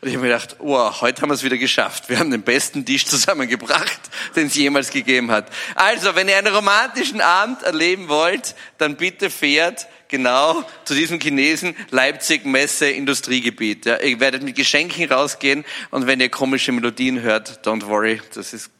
ich 0.00 0.14
habe 0.14 0.22
mir 0.22 0.32
gedacht, 0.32 0.56
wow, 0.58 1.02
heute 1.02 1.20
haben 1.20 1.28
wir 1.28 1.34
es 1.34 1.42
wieder 1.42 1.58
geschafft. 1.58 2.08
Wir 2.08 2.18
haben 2.18 2.30
den 2.30 2.42
besten 2.42 2.86
Tisch 2.86 3.04
zusammengebracht, 3.04 4.00
den 4.36 4.46
es 4.46 4.54
jemals 4.54 4.90
gegeben 4.90 5.30
hat. 5.30 5.52
Also, 5.74 6.14
wenn 6.14 6.28
ihr 6.30 6.38
einen 6.38 6.52
romantischen 6.52 7.20
Abend 7.20 7.62
erleben 7.62 8.08
wollt, 8.08 8.54
dann 8.78 8.96
bitte 8.96 9.28
fährt 9.28 9.86
genau 10.08 10.64
zu 10.86 10.94
diesem 10.94 11.20
Chinesen 11.20 11.76
Leipzig 11.90 12.46
Messe 12.46 12.88
Industriegebiet. 12.88 13.84
Ja, 13.84 14.00
ihr 14.00 14.18
werdet 14.18 14.42
mit 14.42 14.56
Geschenken 14.56 15.12
rausgehen 15.12 15.66
und 15.90 16.06
wenn 16.06 16.20
ihr 16.20 16.30
komische 16.30 16.72
Melodien 16.72 17.20
hört, 17.20 17.66
don't 17.66 17.86
worry, 17.86 18.22
das 18.32 18.54
ist 18.54 18.70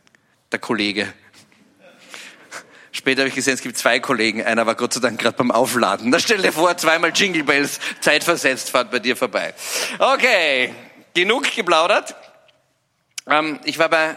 der 0.50 0.60
Kollege. 0.60 1.12
Später 3.04 3.20
habe 3.20 3.28
ich 3.28 3.34
gesehen, 3.34 3.52
es 3.52 3.60
gibt 3.60 3.76
zwei 3.76 4.00
Kollegen. 4.00 4.42
Einer 4.42 4.64
war 4.64 4.76
Gott 4.76 4.94
sei 4.94 5.00
Dank 5.00 5.20
gerade 5.20 5.36
beim 5.36 5.50
Aufladen. 5.50 6.10
Da 6.10 6.18
stell 6.18 6.40
dir 6.40 6.54
vor, 6.54 6.74
zweimal 6.78 7.12
Jingle 7.14 7.44
Bells, 7.44 7.78
zeitversetzt, 8.00 8.70
fahrt 8.70 8.90
bei 8.90 8.98
dir 8.98 9.14
vorbei. 9.14 9.52
Okay, 9.98 10.72
genug 11.12 11.54
geplaudert. 11.54 12.16
Ähm, 13.28 13.60
ich 13.64 13.78
war 13.78 13.90
bei 13.90 14.16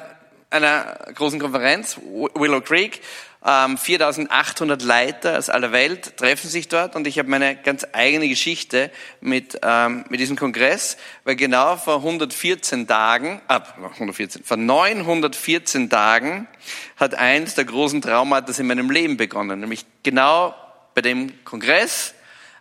einer 0.49 0.97
großen 1.15 1.37
Konferenz, 1.37 1.97
Willow 1.97 2.61
Creek. 2.61 3.01
Ähm, 3.45 3.77
4800 3.77 4.81
Leiter 4.81 5.37
aus 5.37 5.49
aller 5.49 5.71
Welt 5.71 6.17
treffen 6.17 6.49
sich 6.49 6.67
dort 6.67 6.95
und 6.95 7.05
ich 7.05 7.19
habe 7.19 7.29
meine 7.29 7.55
ganz 7.55 7.85
eigene 7.93 8.27
Geschichte 8.27 8.91
mit, 9.21 9.59
ähm, 9.61 10.05
mit 10.09 10.19
diesem 10.19 10.35
Kongress, 10.35 10.97
weil 11.23 11.35
genau 11.35 11.77
vor 11.77 11.97
114 11.97 12.87
Tagen, 12.87 13.41
ab 13.47 13.77
114, 13.93 14.43
vor 14.43 14.57
914 14.57 15.89
Tagen 15.89 16.47
hat 16.95 17.13
eins 17.13 17.53
der 17.53 17.65
großen 17.65 18.01
Traumata 18.01 18.51
in 18.59 18.67
meinem 18.67 18.89
Leben 18.89 19.17
begonnen, 19.17 19.59
nämlich 19.59 19.85
genau 20.01 20.55
bei 20.95 21.01
dem 21.01 21.43
Kongress, 21.45 22.15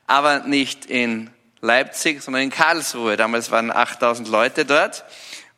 aber 0.07 0.41
nicht 0.41 0.85
in 0.85 1.31
Leipzig, 1.63 2.23
sondern 2.23 2.43
in 2.43 2.51
Karlsruhe. 2.51 3.17
Damals 3.17 3.51
waren 3.51 3.71
8000 3.71 4.29
Leute 4.29 4.67
dort 4.67 5.05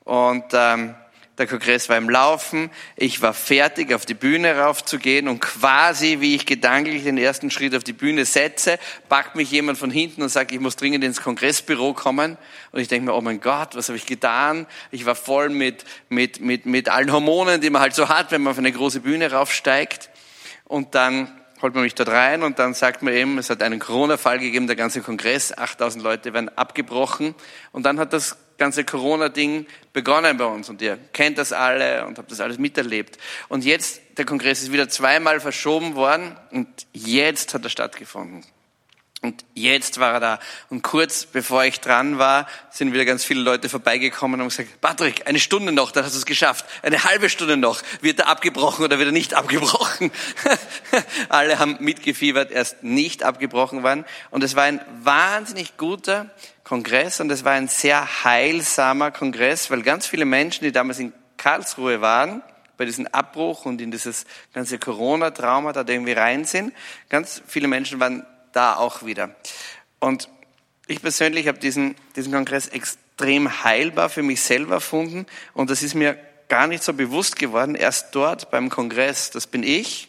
und 0.04 0.44
ähm, 0.52 0.94
der 1.38 1.46
Kongress 1.46 1.88
war 1.88 1.96
im 1.96 2.10
Laufen. 2.10 2.70
Ich 2.96 3.22
war 3.22 3.32
fertig, 3.32 3.94
auf 3.94 4.04
die 4.04 4.14
Bühne 4.14 4.58
raufzugehen 4.58 5.28
und 5.28 5.40
quasi, 5.40 6.18
wie 6.20 6.34
ich 6.34 6.46
gedanklich 6.46 7.04
den 7.04 7.16
ersten 7.16 7.50
Schritt 7.50 7.74
auf 7.74 7.84
die 7.84 7.92
Bühne 7.92 8.24
setze, 8.24 8.78
packt 9.08 9.36
mich 9.36 9.50
jemand 9.50 9.78
von 9.78 9.90
hinten 9.90 10.22
und 10.22 10.28
sagt, 10.28 10.52
ich 10.52 10.60
muss 10.60 10.76
dringend 10.76 11.04
ins 11.04 11.22
Kongressbüro 11.22 11.94
kommen. 11.94 12.36
Und 12.72 12.80
ich 12.80 12.88
denke 12.88 13.06
mir, 13.06 13.14
oh 13.14 13.20
mein 13.20 13.40
Gott, 13.40 13.76
was 13.76 13.88
habe 13.88 13.96
ich 13.96 14.06
getan? 14.06 14.66
Ich 14.90 15.06
war 15.06 15.14
voll 15.14 15.48
mit, 15.48 15.84
mit, 16.08 16.40
mit, 16.40 16.66
mit 16.66 16.88
allen 16.88 17.12
Hormonen, 17.12 17.60
die 17.60 17.70
man 17.70 17.82
halt 17.82 17.94
so 17.94 18.08
hat, 18.08 18.32
wenn 18.32 18.42
man 18.42 18.50
auf 18.52 18.58
eine 18.58 18.72
große 18.72 19.00
Bühne 19.00 19.30
raufsteigt. 19.30 20.10
Und 20.64 20.94
dann 20.94 21.32
holt 21.62 21.74
man 21.74 21.82
mich 21.82 21.94
dort 21.94 22.08
rein 22.08 22.42
und 22.42 22.58
dann 22.58 22.74
sagt 22.74 23.02
man 23.02 23.12
eben, 23.12 23.38
es 23.38 23.50
hat 23.50 23.62
einen 23.62 23.78
Corona-Fall 23.78 24.38
gegeben, 24.38 24.66
der 24.66 24.76
ganze 24.76 25.00
Kongress, 25.00 25.56
8000 25.56 26.02
Leute 26.02 26.32
werden 26.32 26.48
abgebrochen. 26.50 27.34
Und 27.72 27.84
dann 27.84 27.98
hat 27.98 28.12
das 28.12 28.36
ganze 28.58 28.84
Corona-Ding 28.84 29.66
begonnen 29.92 30.36
bei 30.36 30.44
uns 30.44 30.68
und 30.68 30.82
ihr 30.82 30.98
kennt 31.12 31.38
das 31.38 31.52
alle 31.52 32.06
und 32.06 32.18
habt 32.18 32.30
das 32.30 32.40
alles 32.40 32.58
miterlebt. 32.58 33.16
Und 33.48 33.64
jetzt, 33.64 34.00
der 34.18 34.24
Kongress 34.24 34.62
ist 34.62 34.72
wieder 34.72 34.88
zweimal 34.88 35.40
verschoben 35.40 35.94
worden 35.94 36.36
und 36.50 36.68
jetzt 36.92 37.54
hat 37.54 37.64
er 37.64 37.70
stattgefunden. 37.70 38.44
Und 39.20 39.44
jetzt 39.54 39.98
war 39.98 40.12
er 40.12 40.20
da. 40.20 40.40
Und 40.70 40.82
kurz 40.82 41.26
bevor 41.26 41.64
ich 41.64 41.80
dran 41.80 42.18
war, 42.18 42.46
sind 42.70 42.92
wieder 42.92 43.04
ganz 43.04 43.24
viele 43.24 43.40
Leute 43.40 43.68
vorbeigekommen 43.68 44.34
und 44.34 44.42
haben 44.42 44.48
gesagt, 44.48 44.80
Patrick, 44.80 45.26
eine 45.26 45.40
Stunde 45.40 45.72
noch, 45.72 45.90
dann 45.90 46.04
hast 46.04 46.14
du 46.14 46.18
es 46.18 46.26
geschafft. 46.26 46.64
Eine 46.82 47.02
halbe 47.02 47.28
Stunde 47.28 47.56
noch. 47.56 47.82
Wird 48.00 48.20
er 48.20 48.28
abgebrochen 48.28 48.84
oder 48.84 48.98
wird 49.00 49.08
er 49.08 49.12
nicht 49.12 49.34
abgebrochen? 49.34 50.12
Alle 51.30 51.58
haben 51.58 51.78
mitgefiebert, 51.80 52.52
erst 52.52 52.84
nicht 52.84 53.24
abgebrochen 53.24 53.82
waren. 53.82 54.04
Und 54.30 54.44
es 54.44 54.54
war 54.54 54.64
ein 54.64 54.80
wahnsinnig 55.02 55.76
guter 55.76 56.30
Kongress 56.62 57.18
und 57.18 57.28
es 57.32 57.44
war 57.44 57.52
ein 57.52 57.66
sehr 57.66 58.24
heilsamer 58.24 59.10
Kongress, 59.10 59.68
weil 59.72 59.82
ganz 59.82 60.06
viele 60.06 60.26
Menschen, 60.26 60.62
die 60.62 60.70
damals 60.70 61.00
in 61.00 61.12
Karlsruhe 61.38 62.00
waren, 62.00 62.40
bei 62.76 62.84
diesem 62.84 63.08
Abbruch 63.08 63.64
und 63.64 63.80
in 63.80 63.90
dieses 63.90 64.26
ganze 64.54 64.78
Corona-Trauma 64.78 65.72
da 65.72 65.84
irgendwie 65.84 66.12
rein 66.12 66.44
sind, 66.44 66.72
ganz 67.08 67.42
viele 67.48 67.66
Menschen 67.66 67.98
waren 67.98 68.24
da 68.58 68.74
auch 68.74 69.04
wieder. 69.04 69.36
Und 70.00 70.28
ich 70.88 71.00
persönlich 71.00 71.46
habe 71.46 71.60
diesen, 71.60 71.94
diesen 72.16 72.32
Kongress 72.32 72.66
extrem 72.66 73.62
heilbar 73.62 74.08
für 74.08 74.24
mich 74.24 74.42
selber 74.42 74.74
erfunden 74.74 75.26
und 75.54 75.70
das 75.70 75.84
ist 75.84 75.94
mir 75.94 76.18
gar 76.48 76.66
nicht 76.66 76.82
so 76.82 76.92
bewusst 76.92 77.36
geworden, 77.36 77.76
erst 77.76 78.16
dort 78.16 78.50
beim 78.50 78.68
Kongress, 78.68 79.30
das 79.30 79.46
bin 79.46 79.62
ich, 79.62 80.08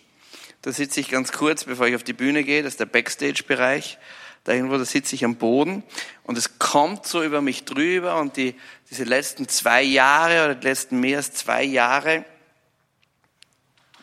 da 0.63 0.71
sitze 0.71 0.99
ich 0.99 1.09
ganz 1.09 1.31
kurz, 1.31 1.65
bevor 1.65 1.85
ich 1.85 1.93
auf 1.93 2.03
die 2.03 2.13
Bühne 2.13 2.43
gehe, 2.43 2.63
das 2.63 2.73
ist 2.73 2.79
der 2.79 2.87
Backstage-Bereich, 2.87 3.99
da 4.45 4.53
irgendwo, 4.53 4.79
da 4.79 4.85
sitze 4.85 5.13
ich 5.13 5.23
am 5.23 5.35
Boden 5.35 5.83
und 6.23 6.35
es 6.35 6.57
kommt 6.57 7.05
so 7.05 7.21
über 7.21 7.41
mich 7.41 7.65
drüber 7.65 8.19
und 8.19 8.35
die, 8.35 8.55
diese 8.89 9.03
letzten 9.03 9.47
zwei 9.47 9.83
Jahre 9.83 10.45
oder 10.45 10.55
die 10.55 10.65
letzten 10.65 10.99
mehr 10.99 11.17
als 11.17 11.33
zwei 11.33 11.63
Jahre 11.63 12.25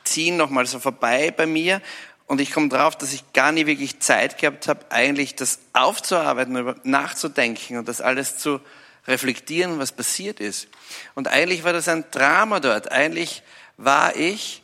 ziehen 0.04 0.36
nochmal 0.36 0.66
so 0.66 0.78
vorbei 0.78 1.32
bei 1.32 1.46
mir 1.46 1.82
und 2.26 2.40
ich 2.40 2.50
komme 2.50 2.68
drauf, 2.68 2.96
dass 2.96 3.12
ich 3.12 3.32
gar 3.32 3.52
nie 3.52 3.66
wirklich 3.66 4.00
Zeit 4.00 4.38
gehabt 4.38 4.66
habe, 4.66 4.86
eigentlich 4.90 5.36
das 5.36 5.60
aufzuarbeiten, 5.72 6.74
nachzudenken 6.82 7.78
und 7.78 7.88
das 7.88 8.00
alles 8.00 8.36
zu 8.36 8.60
reflektieren, 9.06 9.78
was 9.78 9.92
passiert 9.92 10.40
ist. 10.40 10.68
Und 11.14 11.28
eigentlich 11.28 11.62
war 11.62 11.72
das 11.72 11.86
ein 11.88 12.04
Drama 12.10 12.58
dort. 12.58 12.90
Eigentlich 12.90 13.44
war 13.76 14.16
ich 14.16 14.62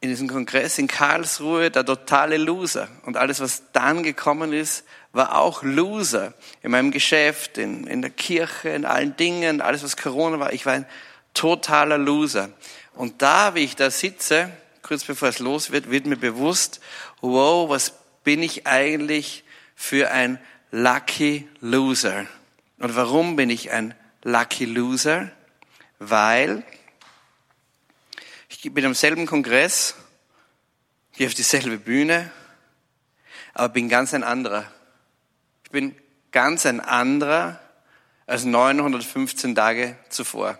in 0.00 0.08
diesem 0.08 0.28
Kongress 0.28 0.78
in 0.78 0.86
Karlsruhe 0.86 1.70
der 1.70 1.84
totale 1.84 2.38
Loser. 2.38 2.88
Und 3.04 3.16
alles, 3.16 3.40
was 3.40 3.64
dann 3.72 4.02
gekommen 4.02 4.52
ist, 4.52 4.84
war 5.12 5.36
auch 5.36 5.62
Loser. 5.62 6.32
In 6.62 6.70
meinem 6.70 6.92
Geschäft, 6.92 7.58
in, 7.58 7.86
in 7.86 8.00
der 8.00 8.10
Kirche, 8.10 8.70
in 8.70 8.86
allen 8.86 9.16
Dingen, 9.16 9.60
alles, 9.60 9.82
was 9.82 9.96
Corona 9.96 10.38
war. 10.38 10.52
Ich 10.52 10.64
war 10.64 10.74
ein 10.74 10.86
totaler 11.34 11.98
Loser. 11.98 12.50
Und 12.94 13.20
da, 13.20 13.54
wie 13.54 13.64
ich 13.64 13.76
da 13.76 13.90
sitze, 13.90 14.50
kurz 14.90 15.04
bevor 15.04 15.28
es 15.28 15.38
los 15.38 15.70
wird, 15.70 15.88
wird 15.88 16.06
mir 16.06 16.16
bewusst, 16.16 16.80
wow, 17.20 17.70
was 17.70 17.94
bin 18.24 18.42
ich 18.42 18.66
eigentlich 18.66 19.44
für 19.76 20.10
ein 20.10 20.40
Lucky 20.72 21.48
Loser? 21.60 22.26
Und 22.78 22.96
warum 22.96 23.36
bin 23.36 23.50
ich 23.50 23.70
ein 23.70 23.94
Lucky 24.24 24.64
Loser? 24.64 25.30
Weil 26.00 26.64
ich 28.48 28.74
bin 28.74 28.84
am 28.84 28.94
selben 28.94 29.26
Kongress, 29.26 29.94
gehe 31.12 31.28
auf 31.28 31.34
dieselbe 31.34 31.78
Bühne, 31.78 32.28
aber 33.54 33.68
bin 33.68 33.88
ganz 33.88 34.12
ein 34.12 34.24
anderer. 34.24 34.68
Ich 35.62 35.70
bin 35.70 35.94
ganz 36.32 36.66
ein 36.66 36.80
anderer 36.80 37.60
als 38.26 38.44
915 38.44 39.54
Tage 39.54 39.96
zuvor. 40.08 40.58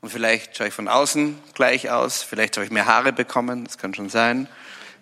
Und 0.00 0.10
vielleicht 0.10 0.56
schaue 0.56 0.68
ich 0.68 0.74
von 0.74 0.88
außen 0.88 1.38
gleich 1.54 1.90
aus, 1.90 2.22
vielleicht 2.22 2.56
habe 2.56 2.64
ich 2.64 2.72
mehr 2.72 2.86
Haare 2.86 3.12
bekommen, 3.12 3.64
das 3.64 3.76
kann 3.76 3.94
schon 3.94 4.08
sein. 4.08 4.48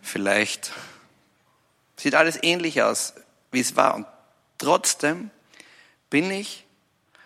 Vielleicht 0.02 0.72
sieht 1.96 2.14
alles 2.14 2.38
ähnlich 2.42 2.82
aus, 2.82 3.14
wie 3.52 3.60
es 3.60 3.76
war. 3.76 3.94
Und 3.94 4.06
trotzdem 4.58 5.30
bin 6.10 6.30
ich 6.30 6.64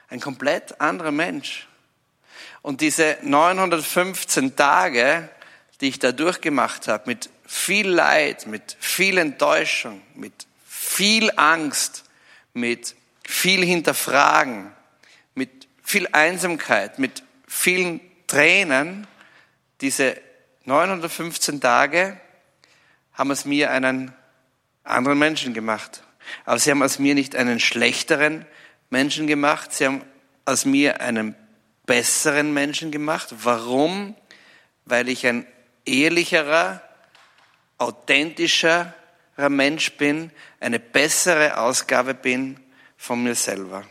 ein 0.08 0.20
komplett 0.20 0.80
anderer 0.80 1.12
Mensch. 1.12 1.68
Und 2.61 2.80
diese 2.80 3.16
915 3.22 4.54
Tage, 4.54 5.28
die 5.80 5.88
ich 5.88 5.98
da 5.98 6.12
durchgemacht 6.12 6.88
habe, 6.88 7.04
mit 7.06 7.30
viel 7.46 7.88
Leid, 7.88 8.46
mit 8.46 8.76
viel 8.78 9.18
Enttäuschung, 9.18 10.00
mit 10.14 10.46
viel 10.66 11.32
Angst, 11.37 12.04
mit 12.54 12.94
viel 13.24 13.64
Hinterfragen, 13.64 14.72
mit 15.35 15.66
viel 15.82 16.08
Einsamkeit, 16.12 16.98
mit 16.98 17.22
vielen 17.53 18.01
Tränen, 18.27 19.07
diese 19.83 20.17
915 20.65 21.61
Tage 21.61 22.19
haben 23.12 23.31
es 23.31 23.45
mir 23.45 23.71
einen 23.71 24.12
anderen 24.85 25.19
Menschen 25.19 25.53
gemacht. 25.53 26.03
Aber 26.45 26.59
sie 26.59 26.71
haben 26.71 26.83
aus 26.83 26.99
mir 26.99 27.15
nicht 27.15 27.37
einen 27.37 27.61
schlechteren 27.61 28.47
Menschen 28.91 29.27
gemacht, 29.27 29.73
sie 29.73 29.87
haben 29.87 30.03
aus 30.45 30.65
mir 30.65 31.01
einen 31.03 31.37
besseren 31.85 32.55
Menschen 32.55 32.91
gemacht. 32.91 33.29
Warum? 33.43 34.17
Weil 34.87 35.09
ich 35.09 35.27
ein 35.27 35.47
ehrlicherer, 35.85 36.83
authentischerer 37.79 38.95
Mensch 39.49 39.93
bin, 39.99 40.31
eine 40.59 40.81
bessere 40.81 41.59
Ausgabe 41.59 42.15
bin 42.15 42.59
von 42.97 43.23
mir 43.23 43.35
selber. 43.35 43.85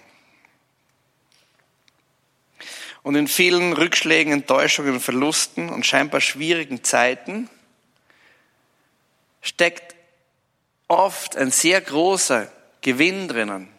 Und 3.04 3.16
in 3.16 3.28
vielen 3.28 3.74
Rückschlägen, 3.74 4.32
Enttäuschungen, 4.32 5.00
Verlusten 5.00 5.70
und 5.70 5.86
scheinbar 5.86 6.22
schwierigen 6.22 6.84
Zeiten 6.84 7.50
steckt 9.42 9.96
oft 10.88 11.36
ein 11.36 11.52
sehr 11.52 11.82
großer 11.82 12.52
Gewinn 12.82 13.28
drinnen. 13.28 13.70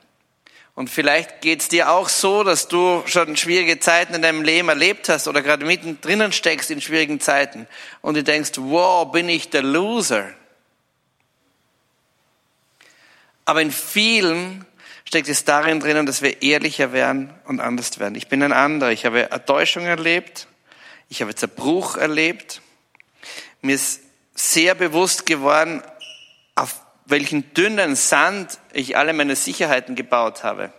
Und 0.75 0.89
vielleicht 0.89 1.43
geht's 1.43 1.69
dir 1.69 1.91
auch 1.91 2.09
so, 2.09 2.45
dass 2.45 2.67
du 2.67 3.03
schon 3.07 3.37
schwierige 3.37 3.79
Zeiten 3.79 4.15
in 4.15 4.23
deinem 4.23 4.43
Leben 4.43 4.71
erlebt 4.71 5.09
hast 5.09 5.29
oder 5.29 5.43
gerade 5.43 5.67
mittendrin 5.67 6.33
steckst 6.33 6.71
in 6.71 6.81
schwierigen 6.81 7.21
Zeiten 7.21 7.69
und 8.01 8.17
du 8.17 8.25
denkst, 8.25 8.53
wow, 8.57 9.11
bin 9.13 9.29
ich 9.29 9.51
der 9.51 9.63
Loser. 9.63 10.33
Aber 13.45 13.61
in 13.61 13.71
vielen 13.71 14.65
steckt 15.13 15.29
es 15.29 15.45
darin 15.45 15.79
drinnen, 15.79 16.07
dass 16.07 16.23
wir 16.23 16.41
ehrlicher 16.41 16.95
werden 16.95 17.35
und 17.45 17.61
anders 17.61 17.99
werden. 17.99 18.15
Ich 18.15 18.29
bin 18.29 18.43
ein 18.43 18.55
anderer. 18.55 18.93
Ich 18.93 19.05
habe 19.05 19.31
Enttäuschung 19.31 19.85
erlebt. 19.85 20.47
Ich 21.11 21.21
habe 21.21 21.35
Zerbruch 21.35 21.99
erlebt. 21.99 22.63
Mir 23.61 23.75
ist 23.75 24.01
sehr 24.35 24.75
bewusst 24.75 25.27
geworden, 25.27 25.83
auf 26.55 26.81
welchen 27.05 27.53
dünnen 27.53 27.95
Sand 27.95 28.59
ich 28.73 28.97
alle 28.97 29.13
meine 29.13 29.37
Sicherheiten 29.37 29.97
gebaut 29.97 30.45
habe. 30.45 30.73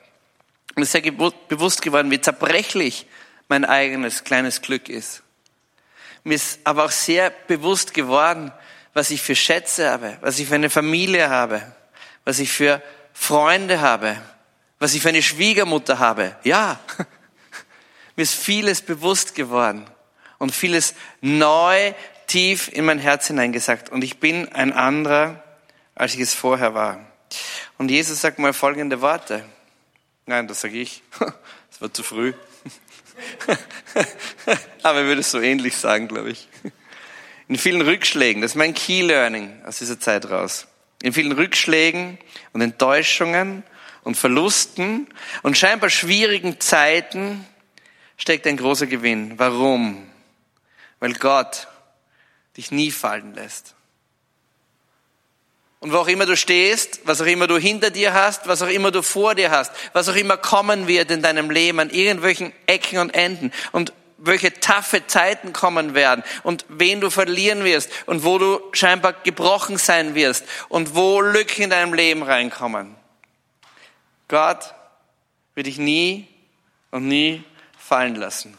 Mir 0.76 0.82
ist 0.82 0.93
sehr 0.93 1.02
bewusst 1.02 1.84
geworden, 1.84 2.10
wie 2.10 2.19
zerbrechlich 2.19 3.06
mein 3.50 3.65
eigenes 3.65 4.24
kleines 4.24 4.63
Glück 4.63 4.89
ist. 4.89 5.22
Mir 6.24 6.34
ist 6.34 6.60
aber 6.63 6.86
auch 6.86 6.91
sehr 6.91 7.30
bewusst 7.30 7.93
geworden, 7.93 8.52
was 8.96 9.12
ich 9.12 9.22
für 9.22 9.36
Schätze 9.36 9.91
habe, 9.91 10.17
was 10.22 10.39
ich 10.39 10.48
für 10.48 10.56
eine 10.56 10.72
Familie 10.72 11.30
habe, 11.30 11.62
was 12.26 12.39
ich 12.39 12.52
für 12.52 12.82
Freunde 13.13 13.82
habe, 13.82 14.19
was 14.80 14.93
ich 14.93 15.02
für 15.02 15.10
eine 15.10 15.21
Schwiegermutter 15.21 15.99
habe. 15.99 16.36
Ja, 16.43 16.80
mir 18.15 18.23
ist 18.23 18.36
vieles 18.36 18.82
bewusst 18.82 19.36
geworden 19.36 19.86
und 20.39 20.54
vieles 20.54 20.95
neu 21.21 21.93
tief 22.28 22.67
in 22.67 22.86
mein 22.86 22.99
Herz 22.99 23.28
hineingesagt. 23.28 23.89
Und 23.89 24.04
ich 24.04 24.19
bin 24.19 24.49
ein 24.49 24.73
anderer, 24.73 25.43
als 25.95 26.15
ich 26.15 26.19
es 26.19 26.34
vorher 26.34 26.73
war. 26.73 26.99
Und 27.78 27.89
Jesus 27.89 28.21
sagt 28.21 28.39
mal 28.39 28.54
folgende 28.54 29.02
Worte. 29.02 29.45
Nein, 30.26 30.47
das 30.47 30.62
sage 30.62 30.80
ich. 30.80 31.02
Das 31.71 31.82
war 31.82 31.91
zu 31.91 32.04
früh. 32.04 32.34
Aber 34.84 34.99
er 34.99 35.06
würde 35.06 35.21
es 35.21 35.32
so 35.32 35.41
ähnlich 35.41 35.76
sagen, 35.76 36.08
glaube 36.08 36.30
ich. 36.30 36.47
In 37.47 37.58
vielen 37.58 37.82
Rückschlägen, 37.82 38.43
das 38.43 38.52
ist 38.52 38.56
mein 38.56 38.76
Key 38.76 39.02
Learning 39.02 39.60
aus 39.65 39.80
dieser 39.80 39.99
Zeit 39.99 40.30
raus. 40.30 40.67
In 41.04 41.12
vielen 41.12 41.34
Rückschlägen 41.34 42.18
und 42.54 42.62
Enttäuschungen 42.62 43.63
und 44.04 44.16
Verlusten 44.16 45.08
und 45.42 45.58
scheinbar 45.58 45.89
schwierigen 45.89 46.62
Zeiten 46.62 47.46
steckt 48.16 48.48
ein 48.48 48.56
großer 48.56 48.88
Gewinn. 48.88 49.38
Warum? 49.38 50.08
Weil 51.00 51.13
Gott 51.13 51.68
dich 52.56 52.72
nie 52.72 52.89
fallen 52.89 53.36
lässt. 53.36 53.76
Und 55.82 55.92
wo 55.92 55.98
auch 55.98 56.08
immer 56.08 56.26
du 56.26 56.38
stehst, 56.38 57.02
was 57.04 57.20
auch 57.20 57.26
immer 57.26 57.48
du 57.48 57.58
hinter 57.58 57.89
dir 57.89 58.13
hast, 58.13 58.48
was 58.48 58.62
auch 58.62 58.70
immer 58.70 58.89
du 58.89 59.02
vor 59.02 59.36
dir 59.36 59.52
hast, 59.52 59.74
was 59.92 60.08
auch 60.08 60.16
immer 60.16 60.38
kommen 60.38 60.88
wird 60.88 61.12
in 61.12 61.22
deinem 61.22 61.52
Leben 61.52 61.82
an 61.82 61.89
irgendwelchen 61.89 62.54
Ecken 62.66 63.00
und 63.00 63.13
Enden 63.13 63.52
und 63.74 63.92
welche 64.25 64.53
taffe 64.53 65.05
Zeiten 65.05 65.51
kommen 65.51 65.93
werden 65.93 66.23
und 66.43 66.65
wen 66.69 67.01
du 67.01 67.09
verlieren 67.09 67.63
wirst 67.63 67.89
und 68.05 68.23
wo 68.23 68.38
du 68.38 68.62
scheinbar 68.71 69.13
gebrochen 69.23 69.77
sein 69.77 70.15
wirst 70.15 70.45
und 70.69 70.95
wo 70.95 71.21
Lücken 71.21 71.63
in 71.63 71.69
deinem 71.69 71.93
Leben 71.93 72.23
reinkommen. 72.23 72.95
Gott 74.29 74.73
wird 75.55 75.67
dich 75.67 75.77
nie 75.77 76.27
und 76.91 77.07
nie 77.07 77.43
fallen 77.77 78.15
lassen. 78.15 78.57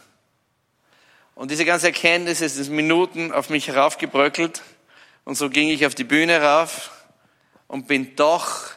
Und 1.33 1.51
diese 1.51 1.65
ganze 1.65 1.87
Erkenntnis 1.87 2.41
ist 2.41 2.57
in 2.57 2.75
Minuten 2.75 3.31
auf 3.31 3.49
mich 3.49 3.67
heraufgebröckelt. 3.67 4.61
Und 5.25 5.35
so 5.35 5.49
ging 5.49 5.69
ich 5.69 5.85
auf 5.85 5.95
die 5.95 6.03
Bühne 6.03 6.41
rauf 6.41 6.91
und 7.67 7.87
bin 7.87 8.15
doch 8.15 8.71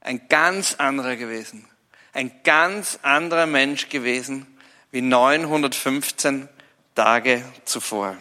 ein 0.00 0.28
ganz 0.28 0.76
anderer 0.76 1.16
gewesen. 1.16 1.68
Ein 2.12 2.32
ganz 2.44 3.00
anderer 3.02 3.46
Mensch 3.46 3.88
gewesen 3.88 4.46
wie 4.90 5.00
915 5.00 6.48
Tage 6.94 7.44
zuvor. 7.64 8.16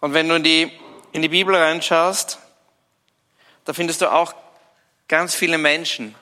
Und 0.00 0.14
wenn 0.14 0.28
du 0.28 0.36
in 0.36 0.42
die, 0.42 0.72
in 1.12 1.22
die 1.22 1.28
Bibel 1.28 1.54
reinschaust, 1.54 2.38
da 3.64 3.72
findest 3.72 4.00
du 4.00 4.12
auch 4.12 4.34
ganz 5.08 5.34
viele 5.34 5.58
Menschen, 5.58 6.14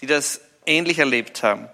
die 0.00 0.06
das 0.06 0.40
ähnlich 0.66 0.98
erlebt 0.98 1.42
haben 1.42 1.68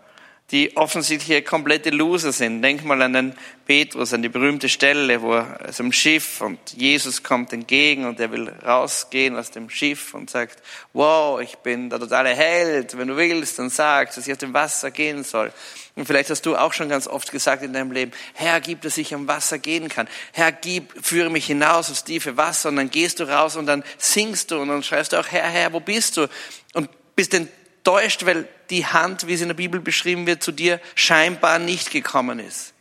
die 0.51 0.77
offensichtlich 0.79 1.45
komplette 1.45 1.91
Loser 1.91 2.33
sind. 2.33 2.63
Denk 2.63 2.83
mal 2.83 3.03
an 3.03 3.13
den 3.13 3.35
Petrus, 3.67 4.15
an 4.15 4.23
die 4.23 4.31
berühmte 4.31 4.71
Stelle, 4.71 5.21
wo 5.21 5.35
er 5.35 5.69
ist 5.69 5.79
im 5.79 5.93
Schiff 5.93 6.41
und 6.41 6.59
Jesus 6.75 7.23
kommt 7.23 7.53
entgegen 7.53 8.07
und 8.07 8.19
er 8.19 8.33
will 8.33 8.49
rausgehen 8.49 9.37
aus 9.37 9.51
dem 9.51 9.69
Schiff 9.69 10.15
und 10.15 10.31
sagt, 10.31 10.63
wow, 10.95 11.39
ich 11.39 11.57
bin 11.59 11.91
der 11.91 12.01
totale 12.01 12.31
Held. 12.31 12.97
Wenn 12.97 13.09
du 13.09 13.17
willst, 13.19 13.59
dann 13.59 13.69
sagst, 13.69 14.17
dass 14.17 14.27
ich 14.27 14.33
auf 14.33 14.39
dem 14.39 14.55
Wasser 14.55 14.91
gehen 14.91 15.23
soll. 15.23 15.53
Und 15.97 16.07
vielleicht 16.07 16.31
hast 16.31 16.47
du 16.47 16.57
auch 16.57 16.73
schon 16.73 16.89
ganz 16.89 17.07
oft 17.07 17.31
gesagt 17.31 17.63
in 17.63 17.75
deinem 17.75 17.93
Leben, 17.93 18.13
Herr, 18.33 18.63
gib, 18.63 18.81
dass 18.81 18.97
ich 18.97 19.13
am 19.13 19.29
Wasser 19.29 19.59
gehen 19.59 19.91
kann. 19.91 20.09
Herr, 20.33 20.51
gib, 20.51 20.95
führe 21.05 21.29
mich 21.29 21.45
hinaus 21.45 21.91
aufs 21.91 22.05
tiefe 22.05 22.39
Wasser. 22.39 22.71
Und 22.71 22.77
dann 22.77 22.91
gehst 22.91 23.21
du 23.21 23.25
raus 23.25 23.57
und 23.57 23.67
dann 23.67 23.85
singst 23.99 24.51
du 24.51 24.63
und 24.63 24.69
dann 24.69 24.83
schreist 24.83 25.13
du 25.13 25.19
auch, 25.19 25.27
Herr, 25.27 25.49
Herr, 25.51 25.75
wo 25.75 25.81
bist 25.81 26.17
du? 26.17 26.27
Und 26.73 26.89
bist 27.17 27.35
enttäuscht, 27.35 28.25
weil 28.25 28.49
die 28.71 28.87
Hand, 28.87 29.27
wie 29.27 29.35
es 29.35 29.41
in 29.41 29.49
der 29.49 29.55
Bibel 29.55 29.81
beschrieben 29.81 30.27
wird, 30.27 30.43
zu 30.43 30.53
dir 30.53 30.81
scheinbar 30.95 31.59
nicht 31.59 31.91
gekommen 31.91 32.39
ist. 32.39 32.75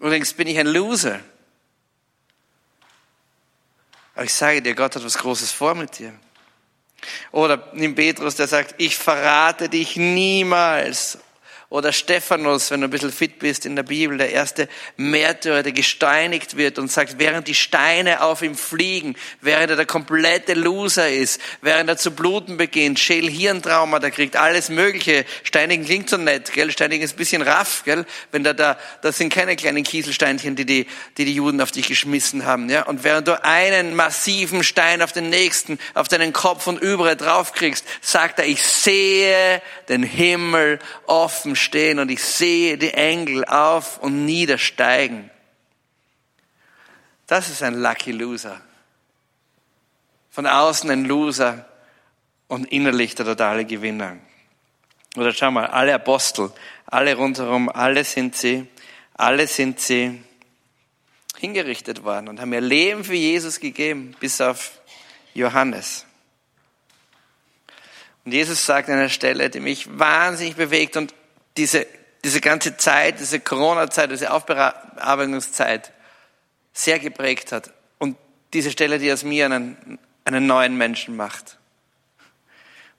Und 0.00 0.10
denkst, 0.10 0.34
bin 0.34 0.48
ich 0.48 0.58
ein 0.58 0.66
Loser? 0.66 1.20
Aber 4.14 4.24
ich 4.24 4.34
sage 4.34 4.62
dir, 4.62 4.74
Gott 4.74 4.94
hat 4.96 5.04
was 5.04 5.18
Großes 5.18 5.52
vor 5.52 5.74
mit 5.74 5.98
dir. 5.98 6.12
Oder 7.32 7.70
nimm 7.74 7.94
Petrus, 7.94 8.36
der 8.36 8.48
sagt, 8.48 8.74
ich 8.78 8.96
verrate 8.96 9.68
dich 9.68 9.96
niemals. 9.96 11.18
Oder 11.74 11.92
Stephanus, 11.92 12.70
wenn 12.70 12.82
du 12.82 12.86
ein 12.86 12.90
bisschen 12.90 13.10
fit 13.10 13.40
bist 13.40 13.66
in 13.66 13.74
der 13.74 13.82
Bibel, 13.82 14.16
der 14.16 14.30
erste 14.30 14.68
Märtyrer, 14.96 15.64
der 15.64 15.72
gesteinigt 15.72 16.56
wird 16.56 16.78
und 16.78 16.88
sagt, 16.88 17.18
während 17.18 17.48
die 17.48 17.56
Steine 17.56 18.22
auf 18.22 18.42
ihm 18.42 18.54
fliegen, 18.54 19.16
während 19.40 19.70
er 19.70 19.76
der 19.76 19.84
komplette 19.84 20.54
Loser 20.54 21.10
ist, 21.10 21.40
während 21.62 21.90
er 21.90 21.96
zu 21.96 22.12
bluten 22.12 22.58
beginnt, 22.58 23.00
Schäl-Hirntrauma, 23.00 23.98
der 23.98 24.12
kriegt 24.12 24.36
alles 24.36 24.68
Mögliche. 24.68 25.24
Steinigen 25.42 25.84
klingt 25.84 26.08
so 26.08 26.16
nett, 26.16 26.52
gell? 26.52 26.70
Steinigen 26.70 27.02
ist 27.02 27.14
ein 27.14 27.16
bisschen 27.16 27.42
raff, 27.42 27.82
gell? 27.84 28.06
Wenn 28.30 28.44
da, 28.44 28.52
da, 28.52 28.78
das 29.02 29.18
sind 29.18 29.32
keine 29.32 29.56
kleinen 29.56 29.82
Kieselsteinchen, 29.82 30.54
die 30.54 30.66
die, 30.66 30.86
die 31.18 31.24
die 31.24 31.34
Juden 31.34 31.60
auf 31.60 31.72
dich 31.72 31.88
geschmissen 31.88 32.44
haben, 32.44 32.70
ja? 32.70 32.84
Und 32.84 33.02
während 33.02 33.26
du 33.26 33.42
einen 33.42 33.96
massiven 33.96 34.62
Stein 34.62 35.02
auf 35.02 35.10
den 35.10 35.28
nächsten, 35.28 35.80
auf 35.94 36.06
deinen 36.06 36.32
Kopf 36.32 36.68
und 36.68 36.80
überall 36.80 37.16
draufkriegst, 37.16 37.84
sagt 38.00 38.38
er, 38.38 38.46
ich 38.46 38.62
sehe 38.62 39.60
den 39.88 40.04
Himmel 40.04 40.78
offen 41.06 41.56
stehen 41.64 41.98
und 41.98 42.10
ich 42.10 42.22
sehe 42.22 42.78
die 42.78 42.94
Engel 42.94 43.44
auf 43.44 43.98
und 43.98 44.24
niedersteigen. 44.24 45.30
Das 47.26 47.48
ist 47.48 47.62
ein 47.62 47.80
Lucky 47.80 48.12
Loser. 48.12 48.60
Von 50.30 50.46
außen 50.46 50.90
ein 50.90 51.04
Loser 51.04 51.68
und 52.48 52.70
innerlich 52.70 53.14
der 53.14 53.26
totale 53.26 53.64
Gewinner. 53.64 54.16
Oder 55.16 55.32
schau 55.32 55.50
mal, 55.50 55.66
alle 55.66 55.94
Apostel, 55.94 56.52
alle 56.86 57.14
rundherum, 57.14 57.68
alle 57.68 58.04
sind 58.04 58.36
sie, 58.36 58.66
alle 59.14 59.46
sind 59.46 59.80
sie 59.80 60.22
hingerichtet 61.38 62.04
worden 62.04 62.28
und 62.28 62.40
haben 62.40 62.52
ihr 62.52 62.60
Leben 62.60 63.04
für 63.04 63.14
Jesus 63.14 63.60
gegeben, 63.60 64.14
bis 64.20 64.40
auf 64.40 64.80
Johannes. 65.34 66.04
Und 68.24 68.32
Jesus 68.32 68.64
sagt 68.64 68.88
an 68.88 68.96
einer 68.98 69.08
Stelle, 69.08 69.50
die 69.50 69.60
mich 69.60 69.98
wahnsinnig 69.98 70.56
bewegt 70.56 70.96
und 70.96 71.14
diese, 71.56 71.86
diese 72.24 72.40
ganze 72.40 72.76
Zeit, 72.76 73.20
diese 73.20 73.40
Corona-Zeit, 73.40 74.10
diese 74.10 74.32
Aufbearbeitungszeit 74.32 75.92
sehr 76.72 76.98
geprägt 76.98 77.52
hat. 77.52 77.72
Und 77.98 78.16
diese 78.52 78.70
Stelle, 78.70 78.98
die 78.98 79.12
aus 79.12 79.24
mir 79.24 79.46
einen, 79.46 79.98
einen 80.24 80.46
neuen 80.46 80.76
Menschen 80.76 81.16
macht. 81.16 81.58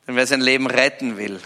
Denn 0.07 0.15
wer 0.15 0.27
sein 0.27 0.41
Leben 0.41 0.67
retten 0.67 1.17
will, 1.17 1.39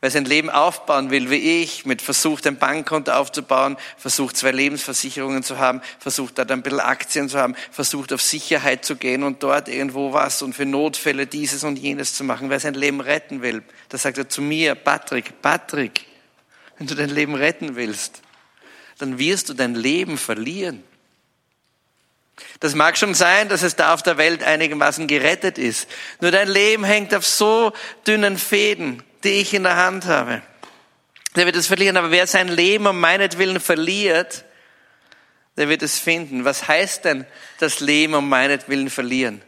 wer 0.00 0.10
sein 0.10 0.24
Leben 0.24 0.50
aufbauen 0.50 1.10
will, 1.10 1.30
wie 1.30 1.62
ich, 1.62 1.86
mit 1.86 2.02
versucht, 2.02 2.46
ein 2.46 2.58
Bankkonto 2.58 3.12
aufzubauen, 3.12 3.76
versucht, 3.96 4.36
zwei 4.36 4.50
Lebensversicherungen 4.50 5.42
zu 5.42 5.58
haben, 5.58 5.80
versucht, 5.98 6.38
dort 6.38 6.50
ein 6.50 6.62
bisschen 6.62 6.80
Aktien 6.80 7.28
zu 7.28 7.38
haben, 7.38 7.56
versucht, 7.70 8.12
auf 8.12 8.20
Sicherheit 8.20 8.84
zu 8.84 8.96
gehen 8.96 9.22
und 9.22 9.42
dort 9.42 9.68
irgendwo 9.68 10.12
was 10.12 10.42
und 10.42 10.54
für 10.54 10.66
Notfälle 10.66 11.26
dieses 11.26 11.64
und 11.64 11.78
jenes 11.78 12.14
zu 12.14 12.24
machen, 12.24 12.50
wer 12.50 12.60
sein 12.60 12.74
Leben 12.74 13.00
retten 13.00 13.42
will, 13.42 13.62
da 13.88 13.98
sagt 13.98 14.18
er 14.18 14.28
zu 14.28 14.42
mir, 14.42 14.74
Patrick, 14.74 15.40
Patrick, 15.40 16.04
wenn 16.78 16.86
du 16.86 16.94
dein 16.94 17.10
Leben 17.10 17.34
retten 17.34 17.76
willst, 17.76 18.20
dann 18.98 19.18
wirst 19.18 19.48
du 19.48 19.54
dein 19.54 19.74
Leben 19.74 20.18
verlieren. 20.18 20.82
Das 22.60 22.74
mag 22.74 22.98
schon 22.98 23.14
sein, 23.14 23.48
dass 23.48 23.62
es 23.62 23.76
da 23.76 23.94
auf 23.94 24.02
der 24.02 24.18
Welt 24.18 24.42
einigermaßen 24.42 25.06
gerettet 25.06 25.56
ist. 25.56 25.88
Nur 26.20 26.30
dein 26.30 26.48
Leben 26.48 26.84
hängt 26.84 27.14
auf 27.14 27.24
so 27.26 27.72
dünnen 28.06 28.36
Fäden 28.36 29.02
die 29.26 29.32
ich 29.32 29.52
in 29.52 29.64
der 29.64 29.76
Hand 29.76 30.06
habe. 30.06 30.40
Der 31.34 31.44
wird 31.44 31.56
es 31.56 31.66
verlieren, 31.66 31.96
aber 31.96 32.10
wer 32.10 32.26
sein 32.26 32.48
Leben 32.48 32.86
um 32.86 32.98
meinetwillen 32.98 33.60
verliert, 33.60 34.44
der 35.56 35.68
wird 35.68 35.82
es 35.82 35.98
finden. 35.98 36.44
Was 36.44 36.68
heißt 36.68 37.04
denn 37.04 37.26
das 37.58 37.80
Leben 37.80 38.14
um 38.14 38.28
meinetwillen 38.28 38.88
verlieren? 38.88 39.42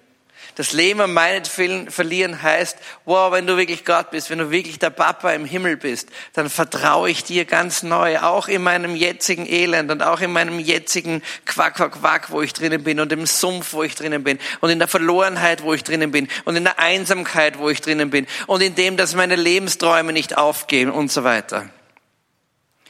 Das 0.58 0.72
Leben 0.72 1.00
um 1.00 1.14
meinetwillen 1.14 1.88
verlieren 1.88 2.42
heißt, 2.42 2.78
wow, 3.04 3.30
wenn 3.30 3.46
du 3.46 3.56
wirklich 3.56 3.84
Gott 3.84 4.10
bist, 4.10 4.28
wenn 4.28 4.40
du 4.40 4.50
wirklich 4.50 4.80
der 4.80 4.90
Papa 4.90 5.30
im 5.30 5.44
Himmel 5.44 5.76
bist, 5.76 6.08
dann 6.32 6.50
vertraue 6.50 7.08
ich 7.10 7.22
dir 7.22 7.44
ganz 7.44 7.84
neu, 7.84 8.18
auch 8.18 8.48
in 8.48 8.62
meinem 8.62 8.96
jetzigen 8.96 9.46
Elend 9.46 9.88
und 9.92 10.02
auch 10.02 10.20
in 10.20 10.32
meinem 10.32 10.58
jetzigen 10.58 11.22
Quack, 11.46 11.76
Quack, 11.76 12.00
Quack, 12.00 12.30
wo 12.32 12.42
ich 12.42 12.54
drinnen 12.54 12.82
bin 12.82 12.98
und 12.98 13.12
im 13.12 13.24
Sumpf, 13.24 13.72
wo 13.72 13.84
ich 13.84 13.94
drinnen 13.94 14.24
bin 14.24 14.40
und 14.58 14.70
in 14.70 14.80
der 14.80 14.88
Verlorenheit, 14.88 15.62
wo 15.62 15.74
ich 15.74 15.84
drinnen 15.84 16.10
bin 16.10 16.26
und 16.44 16.56
in 16.56 16.64
der 16.64 16.80
Einsamkeit, 16.80 17.60
wo 17.60 17.70
ich 17.70 17.80
drinnen 17.80 18.10
bin 18.10 18.26
und 18.48 18.60
in 18.60 18.74
dem, 18.74 18.96
dass 18.96 19.14
meine 19.14 19.36
Lebensträume 19.36 20.12
nicht 20.12 20.36
aufgehen 20.36 20.90
und 20.90 21.12
so 21.12 21.22
weiter. 21.22 21.70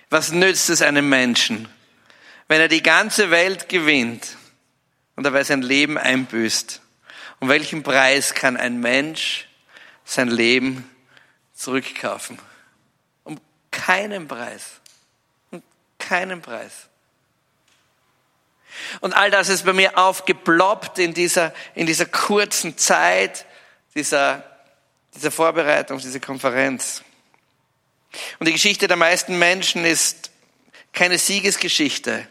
Was 0.08 0.32
nützt 0.32 0.70
es 0.70 0.80
einem 0.80 1.10
Menschen, 1.10 1.68
wenn 2.48 2.62
er 2.62 2.68
die 2.68 2.82
ganze 2.82 3.30
Welt 3.30 3.68
gewinnt 3.68 4.38
und 5.16 5.24
dabei 5.24 5.44
sein 5.44 5.60
Leben 5.60 5.98
einbüßt? 5.98 6.80
Um 7.40 7.48
welchen 7.48 7.82
Preis 7.82 8.34
kann 8.34 8.56
ein 8.56 8.80
Mensch 8.80 9.48
sein 10.04 10.28
Leben 10.28 10.88
zurückkaufen? 11.54 12.38
Um 13.24 13.40
keinen 13.70 14.26
Preis. 14.26 14.80
Um 15.50 15.62
keinen 15.98 16.42
Preis. 16.42 16.88
Und 19.00 19.14
all 19.14 19.30
das 19.30 19.48
ist 19.48 19.64
bei 19.64 19.72
mir 19.72 19.96
aufgeploppt 19.98 20.98
in 20.98 21.14
dieser, 21.14 21.52
in 21.74 21.86
dieser 21.86 22.06
kurzen 22.06 22.76
Zeit 22.76 23.46
dieser, 23.94 24.44
dieser 25.14 25.30
Vorbereitung, 25.30 25.98
dieser 25.98 26.20
Konferenz. 26.20 27.02
Und 28.38 28.46
die 28.46 28.52
Geschichte 28.52 28.88
der 28.88 28.96
meisten 28.96 29.38
Menschen 29.38 29.84
ist 29.84 30.30
keine 30.92 31.18
Siegesgeschichte. 31.18 32.26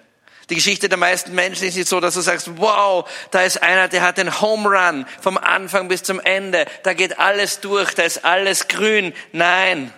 Die 0.50 0.56
Geschichte 0.56 0.88
der 0.88 0.98
meisten 0.98 1.36
Menschen 1.36 1.68
ist 1.68 1.76
nicht 1.76 1.90
so, 1.90 2.00
dass 2.00 2.14
du 2.14 2.22
sagst, 2.22 2.58
wow, 2.58 3.08
da 3.32 3.42
ist 3.42 3.62
einer, 3.62 3.90
der 3.90 4.02
hat 4.02 4.18
den 4.18 4.40
Home 4.42 4.70
Run 4.70 5.06
vom 5.22 5.38
Anfang 5.38 5.90
bis 5.90 6.04
zum 6.04 6.22
Ende. 6.22 6.66
Da 6.84 6.94
geht 6.94 7.20
alles 7.20 7.60
durch, 7.60 7.94
da 7.96 8.04
ist 8.04 8.24
alles 8.24 8.68
grün. 8.70 9.14
Nein. 9.34 9.94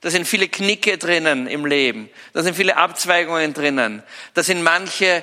Da 0.00 0.10
sind 0.10 0.26
viele 0.26 0.48
Knicke 0.48 0.96
drinnen 0.98 1.46
im 1.46 1.66
Leben. 1.66 2.08
Da 2.32 2.42
sind 2.42 2.56
viele 2.56 2.76
Abzweigungen 2.76 3.52
drinnen. 3.52 4.02
Da 4.34 4.42
sind 4.42 4.62
manche 4.62 5.22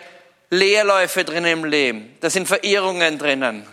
Leerläufe 0.52 1.26
drinnen 1.26 1.52
im 1.52 1.65
Leben. 1.65 2.15
Da 2.22 2.30
sind 2.30 2.48
Verirrungen 2.48 3.18
drinnen. 3.18 3.68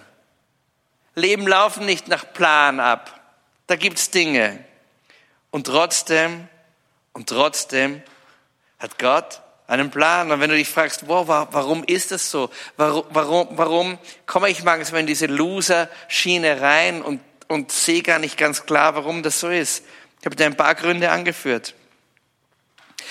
Leben 1.15 1.47
laufen 1.47 1.87
nicht 1.87 2.09
nach 2.09 2.33
Plan 2.33 2.81
ab. 2.81 3.21
Da 3.67 3.77
gibt's 3.77 4.11
Dinge. 4.11 4.59
Und 5.51 5.67
trotzdem, 5.67 6.49
und 7.13 7.29
trotzdem 7.29 8.03
hat 8.79 8.99
Gott 8.99 9.43
einen 9.67 9.91
Plan. 9.91 10.31
Und 10.31 10.41
wenn 10.41 10.51
du 10.51 10.57
dich 10.57 10.69
fragst, 10.69 11.09
wow, 11.09 11.27
warum 11.27 11.85
ist 11.85 12.13
das 12.13 12.31
so? 12.31 12.51
Warum, 12.77 13.05
warum, 13.11 13.49
warum 13.53 13.99
komme 14.27 14.51
ich 14.51 14.63
manchmal 14.63 15.01
in 15.01 15.07
diese 15.07 15.27
Loser-Schiene 15.27 16.61
rein 16.61 17.03
und, 17.03 17.21
und 17.49 17.73
sehe 17.73 18.03
gar 18.03 18.19
nicht 18.19 18.37
ganz 18.37 18.67
klar, 18.67 18.95
warum 18.95 19.23
das 19.23 19.41
so 19.41 19.49
ist? 19.49 19.85
Ich 20.21 20.27
habe 20.27 20.37
dir 20.37 20.47
ein 20.47 20.57
paar 20.57 20.75
Gründe 20.75 21.11
angeführt. 21.11 21.75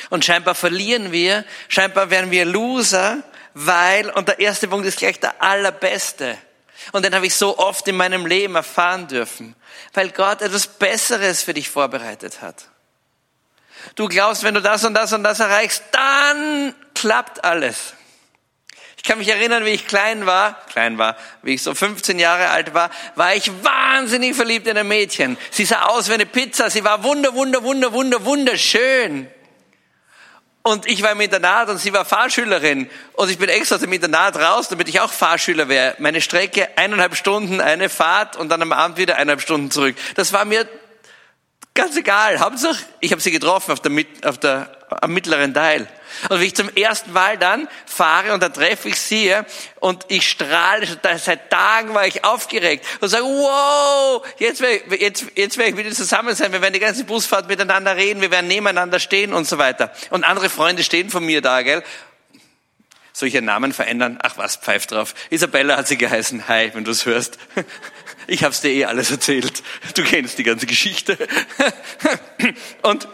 Und 0.10 0.26
scheinbar 0.26 0.56
verlieren 0.56 1.12
wir, 1.12 1.46
scheinbar 1.68 2.10
werden 2.10 2.32
wir 2.32 2.46
Loser, 2.46 3.24
weil, 3.54 4.10
und 4.12 4.28
der 4.28 4.40
erste 4.40 4.68
Punkt 4.68 4.86
ist 4.86 4.98
gleich 4.98 5.20
der 5.20 5.42
allerbeste. 5.42 6.38
Und 6.92 7.06
den 7.06 7.16
habe 7.16 7.26
ich 7.26 7.36
so 7.36 7.58
oft 7.58 7.88
in 7.88 7.96
meinem 7.96 8.26
Leben 8.26 8.56
erfahren 8.56 9.08
dürfen, 9.08 9.56
weil 9.94 10.12
Gott 10.12 10.42
etwas 10.42 10.68
Besseres 10.68 11.42
für 11.42 11.54
dich 11.54 11.70
vorbereitet 11.70 12.42
hat. 12.42 12.66
Du 13.94 14.08
glaubst, 14.08 14.44
wenn 14.44 14.56
du 14.56 14.62
das 14.62 14.84
und 14.84 14.94
das 14.94 15.14
und 15.14 15.24
das 15.24 15.40
erreichst, 15.40 15.84
dann 15.92 16.74
klappt 16.96 17.44
alles. 17.44 17.94
Ich 18.98 19.04
kann 19.04 19.20
mich 19.20 19.28
erinnern, 19.28 19.66
wie 19.66 19.70
ich 19.70 19.86
klein 19.86 20.26
war, 20.26 20.60
klein 20.72 20.98
war, 20.98 21.16
wie 21.44 21.54
ich 21.54 21.62
so 21.62 21.76
15 21.76 22.18
Jahre 22.18 22.50
alt 22.50 22.74
war, 22.74 22.90
war 23.14 23.36
ich 23.36 23.52
wahnsinnig 23.64 24.36
verliebt 24.36 24.66
in 24.66 24.76
ein 24.76 24.88
Mädchen. 24.88 25.38
Sie 25.52 25.64
sah 25.64 25.84
aus 25.84 26.10
wie 26.10 26.14
eine 26.14 26.26
Pizza, 26.26 26.72
sie 26.72 26.84
war 26.84 27.04
wunder, 27.04 27.36
wunder, 27.36 27.62
wunder, 27.62 27.94
wunder, 27.94 28.26
wunderschön. 28.26 29.28
Und 30.64 30.88
ich 30.88 31.04
war 31.04 31.12
im 31.12 31.22
Internat 31.22 31.70
und 31.70 31.78
sie 31.78 31.94
war 31.94 32.06
Fahrschülerin. 32.06 32.90
Und 33.14 33.30
ich 33.30 33.38
bin 33.38 33.50
extra 33.50 33.76
aus 33.76 33.82
dem 33.82 33.94
Internat 33.94 34.38
raus, 34.38 34.70
damit 34.70 34.90
ich 34.90 35.00
auch 35.00 35.14
Fahrschüler 35.14 35.70
wäre. 35.70 35.94
Meine 36.00 36.22
Strecke, 36.22 36.76
eineinhalb 36.76 37.16
Stunden, 37.16 37.62
eine 37.62 37.90
Fahrt 37.90 38.36
und 38.36 38.50
dann 38.50 38.64
am 38.64 38.74
Abend 38.74 38.98
wieder 38.98 39.18
eineinhalb 39.18 39.42
Stunden 39.42 39.70
zurück. 39.70 39.96
Das 40.16 40.34
war 40.34 40.44
mir 40.44 40.68
Ganz 41.76 41.98
egal. 41.98 42.40
Hauptsache, 42.40 42.86
ich 43.02 43.12
habe 43.12 43.22
sie 43.22 43.32
getroffen 43.32 43.74
auf 43.74 43.82
der, 43.82 43.92
auf 44.24 44.38
der, 44.38 44.72
am 45.02 45.14
mittleren 45.14 45.54
Teil. 45.54 45.86
Und 46.30 46.40
wie 46.40 46.46
ich 46.46 46.56
zum 46.56 46.70
ersten 46.70 47.12
Mal 47.12 47.38
dann 47.38 47.68
fahre 47.86 48.34
und 48.34 48.42
da 48.42 48.48
treffe 48.48 48.88
ich 48.88 48.98
sie 48.98 49.36
und 49.82 50.06
ich 50.08 50.30
strahle, 50.30 50.88
seit 51.18 51.50
Tagen 51.50 51.94
war 51.94 52.08
ich 52.08 52.24
aufgeregt 52.24 52.86
und 53.02 53.10
sage, 53.10 53.26
wow, 53.26 54.26
jetzt 54.40 54.62
werde 54.62 54.96
jetzt, 54.96 55.26
jetzt 55.36 55.58
werd 55.58 55.72
ich 55.72 55.78
wieder 55.78 55.92
zusammen 55.92 56.34
sein, 56.34 56.54
wir 56.54 56.62
werden 56.62 56.74
die 56.74 56.80
ganze 56.80 57.04
Busfahrt 57.04 57.50
miteinander 57.50 57.98
reden, 57.98 58.22
wir 58.22 58.32
werden 58.32 58.48
nebeneinander 58.48 59.00
stehen 59.00 59.34
und 59.34 59.46
so 59.46 59.58
weiter. 59.58 59.92
Und 60.12 60.24
andere 60.24 60.50
Freunde 60.50 60.82
stehen 60.82 61.10
von 61.10 61.26
mir 61.26 61.42
da, 61.42 61.62
gell? 61.62 61.84
Soll 63.12 63.28
ich 63.28 63.36
ihren 63.36 63.46
Namen 63.46 63.74
verändern? 63.74 64.18
Ach 64.22 64.38
was, 64.38 64.56
pfeift 64.56 64.92
drauf. 64.92 65.14
Isabella 65.30 65.76
hat 65.76 65.90
sie 65.90 65.98
geheißen. 65.98 66.48
Hi, 66.48 66.72
wenn 66.74 66.86
du 66.86 66.92
es 66.92 67.06
hörst. 67.06 67.38
Ich 68.28 68.44
hab's 68.44 68.62
dir 68.62 68.70
eh 68.72 68.86
alles 68.86 69.12
erzählt. 69.12 69.64
Du 69.96 70.04
kennst 70.04 70.38
die 70.38 70.44
ganze 70.44 70.66
Geschichte. 70.66 71.18
Und, 72.82 73.08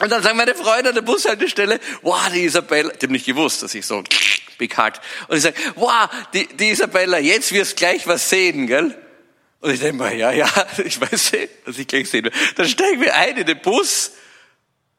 und 0.00 0.10
dann 0.10 0.22
sagen 0.22 0.36
meine 0.36 0.56
Freunde 0.56 0.88
an 0.88 0.94
der 0.94 1.02
Bushaltestelle, 1.02 1.78
wow, 2.02 2.28
die 2.32 2.44
Isabella, 2.44 2.92
die 2.92 3.06
haben 3.06 3.12
nicht 3.12 3.26
gewusst, 3.26 3.62
dass 3.62 3.74
ich 3.74 3.86
so 3.86 4.02
heart. 4.76 5.00
Und 5.28 5.36
ich 5.36 5.42
sage, 5.42 5.56
wow, 5.76 6.08
die, 6.32 6.48
die 6.48 6.70
Isabella, 6.70 7.18
jetzt 7.18 7.52
wirst 7.52 7.76
gleich 7.76 8.06
was 8.06 8.28
sehen, 8.28 8.66
gell? 8.66 8.96
Und 9.60 9.72
ich 9.72 9.80
denke 9.80 9.96
mal, 9.96 10.14
ja, 10.14 10.32
ja, 10.32 10.50
ich 10.84 11.00
weiß 11.00 11.34
eh, 11.34 11.48
dass 11.64 11.78
ich 11.78 11.86
gleich 11.86 12.10
sehen 12.10 12.24
will. 12.24 12.32
Dann 12.56 12.68
steigen 12.68 13.00
wir 13.00 13.14
ein 13.14 13.36
in 13.36 13.46
den 13.46 13.60
Bus 13.60 14.12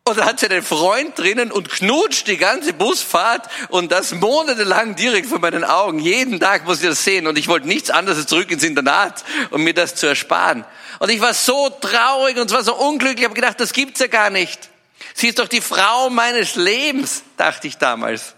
und 0.08 0.20
da 0.20 0.26
hat 0.26 0.39
sie 0.39 0.48
einen 0.48 0.62
Freund 0.62 1.18
drinnen 1.18 1.52
und 1.52 1.68
knutscht 1.68 2.28
die 2.28 2.38
ganze 2.38 2.74
Busfahrt 2.74 3.50
und 3.70 3.91
das 3.91 4.13
monatelang 4.13 4.96
direkt 4.96 5.28
vor 5.28 5.39
meinen 5.39 5.63
Augen. 5.63 5.98
Jeden 5.98 6.39
Tag 6.39 6.65
muss 6.65 6.84
ich 6.84 6.88
das 6.88 7.04
sehen 7.04 7.26
und 7.26 7.39
ich 7.39 7.48
wollte 7.48 7.68
nichts 7.68 7.89
anderes 7.89 8.28
zurück 8.28 8.52
ins 8.52 8.62
Internat, 8.62 9.26
um 9.50 9.63
mir 9.63 9.74
das 9.74 9.96
zu 9.96 10.06
ersparen. 10.06 10.63
Und 11.00 11.10
ich 11.10 11.22
war 11.22 11.34
so 11.34 11.72
traurig 11.72 12.38
und 12.38 12.52
zwar 12.52 12.63
so 12.63 12.76
unglücklich, 12.76 13.22
ich 13.22 13.26
habe 13.26 13.34
gedacht, 13.34 13.60
das 13.60 13.74
gibt's 13.74 14.00
ja 14.00 14.06
gar 14.06 14.30
nicht. 14.30 14.70
Sie 15.15 15.30
ist 15.30 15.39
doch 15.39 15.48
die 15.48 15.62
Frau 15.62 16.12
meines 16.12 16.54
Lebens, 16.56 17.24
dachte 17.36 17.68
ich 17.68 17.80
damals. 17.80 18.36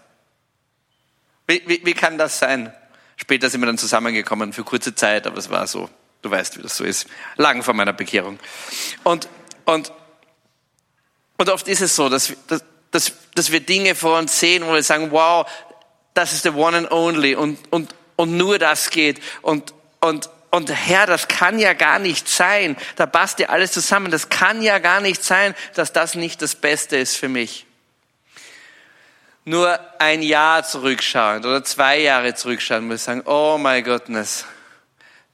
Wie, 1.47 1.61
wie, 1.65 1.81
wie 1.83 1.93
kann 1.93 2.17
das 2.17 2.39
sein? 2.39 2.73
Später 3.17 3.49
sind 3.49 3.59
wir 3.59 3.67
dann 3.67 3.77
zusammengekommen 3.77 4.53
für 4.53 4.63
kurze 4.63 4.95
Zeit, 4.95 5.27
aber 5.27 5.37
es 5.37 5.49
war 5.49 5.67
so. 5.67 5.89
Du 6.21 6.31
weißt, 6.31 6.59
wie 6.59 6.61
das 6.61 6.77
so 6.77 6.85
ist. 6.85 7.07
Lang 7.35 7.61
vor 7.61 7.73
meiner 7.73 7.91
Bekehrung. 7.91 8.39
Und, 9.03 9.27
und 9.65 9.91
und 11.37 11.49
oft 11.49 11.67
ist 11.67 11.81
es 11.81 11.95
so, 11.95 12.09
dass, 12.09 12.33
dass, 12.47 12.63
dass, 12.91 13.11
dass 13.35 13.51
wir 13.51 13.59
Dinge 13.59 13.95
vor 13.95 14.17
uns 14.17 14.39
sehen, 14.39 14.65
wo 14.65 14.73
wir 14.73 14.83
sagen, 14.83 15.11
wow, 15.11 15.47
das 16.13 16.33
ist 16.33 16.43
the 16.43 16.49
one 16.49 16.75
and 16.75 16.91
only 16.91 17.35
und, 17.35 17.59
und, 17.71 17.93
und 18.15 18.37
nur 18.37 18.57
das 18.57 18.89
geht 18.89 19.21
und, 19.41 19.73
und, 19.99 20.29
und 20.49 20.71
Herr, 20.71 21.05
das 21.05 21.27
kann 21.27 21.59
ja 21.59 21.73
gar 21.73 21.99
nicht 21.99 22.27
sein. 22.27 22.77
Da 22.95 23.05
passt 23.05 23.39
ja 23.39 23.49
alles 23.49 23.73
zusammen. 23.73 24.09
Das 24.09 24.29
kann 24.29 24.61
ja 24.61 24.79
gar 24.79 25.01
nicht 25.01 25.23
sein, 25.23 25.53
dass 25.75 25.93
das 25.93 26.15
nicht 26.15 26.41
das 26.41 26.55
Beste 26.55 26.97
ist 26.97 27.17
für 27.17 27.29
mich. 27.29 27.65
Nur 29.45 29.79
ein 29.99 30.21
Jahr 30.23 30.63
zurückschauen 30.63 31.45
oder 31.45 31.63
zwei 31.63 31.99
Jahre 31.99 32.33
zurückschauen 32.33 32.85
und 32.85 32.89
wir 32.89 32.97
sagen, 32.97 33.21
oh 33.25 33.57
my 33.57 33.81
goodness, 33.83 34.45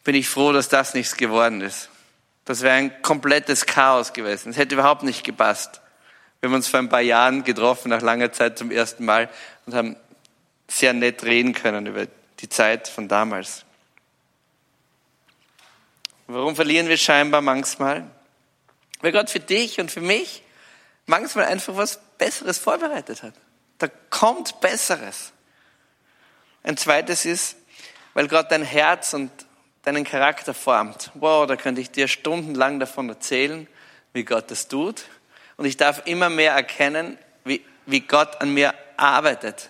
bin 0.04 0.16
ich 0.16 0.28
froh, 0.28 0.52
dass 0.52 0.68
das 0.68 0.94
nichts 0.94 1.16
geworden 1.16 1.62
ist. 1.62 1.90
Das 2.46 2.62
wäre 2.62 2.76
ein 2.76 3.02
komplettes 3.02 3.66
Chaos 3.66 4.14
gewesen. 4.14 4.50
Es 4.50 4.58
hätte 4.58 4.76
überhaupt 4.76 5.04
nicht 5.04 5.24
gepasst. 5.24 5.80
Wir 6.44 6.50
haben 6.50 6.56
uns 6.56 6.68
vor 6.68 6.82
ein 6.82 6.90
paar 6.90 7.00
Jahren 7.00 7.46
getroffen, 7.46 7.88
nach 7.88 8.02
langer 8.02 8.34
Zeit 8.34 8.58
zum 8.58 8.70
ersten 8.70 9.06
Mal 9.06 9.30
und 9.66 9.76
haben 9.76 9.96
sehr 10.68 10.92
nett 10.92 11.24
reden 11.24 11.54
können 11.54 11.86
über 11.86 12.06
die 12.42 12.50
Zeit 12.50 12.90
von 12.90 13.08
damals. 13.08 13.64
Warum 16.28 16.58
verlieren 16.58 16.90
wir 16.90 16.98
scheinbar 16.98 17.40
manchmal? 17.40 18.12
Weil 19.00 19.14
Gott 19.14 19.30
für 19.30 19.40
dich 19.40 19.80
und 19.80 19.90
für 19.90 20.02
mich 20.02 20.44
manchmal 21.06 21.46
einfach 21.46 21.78
was 21.78 22.02
Besseres 22.18 22.58
vorbereitet 22.58 23.24
hat. 23.24 23.36
Da 23.78 23.88
kommt 24.10 24.60
Besseres. 24.60 25.32
Ein 26.62 26.76
zweites 26.76 27.24
ist, 27.24 27.56
weil 28.16 28.28
Gott 28.28 28.52
dein 28.52 28.64
Herz 28.64 29.14
und 29.14 29.32
deinen 29.84 30.04
Charakter 30.04 30.54
formt. 30.54 31.10
Wow, 31.14 31.48
da 31.48 31.56
könnte 31.56 31.80
ich 31.80 31.90
dir 31.90 32.10
stundenlang 32.10 32.82
davon 32.82 33.08
erzählen, 33.08 33.66
wie 34.12 34.26
Gott 34.26 34.52
das 34.52 34.68
tut. 34.68 35.06
Und 35.64 35.70
ich 35.70 35.78
darf 35.78 36.02
immer 36.04 36.30
mehr 36.30 36.52
erkennen, 36.52 37.18
wie, 37.46 37.64
wie 37.86 38.02
Gott 38.02 38.42
an 38.42 38.54
mir 38.54 38.74
arbeitet. 38.98 39.70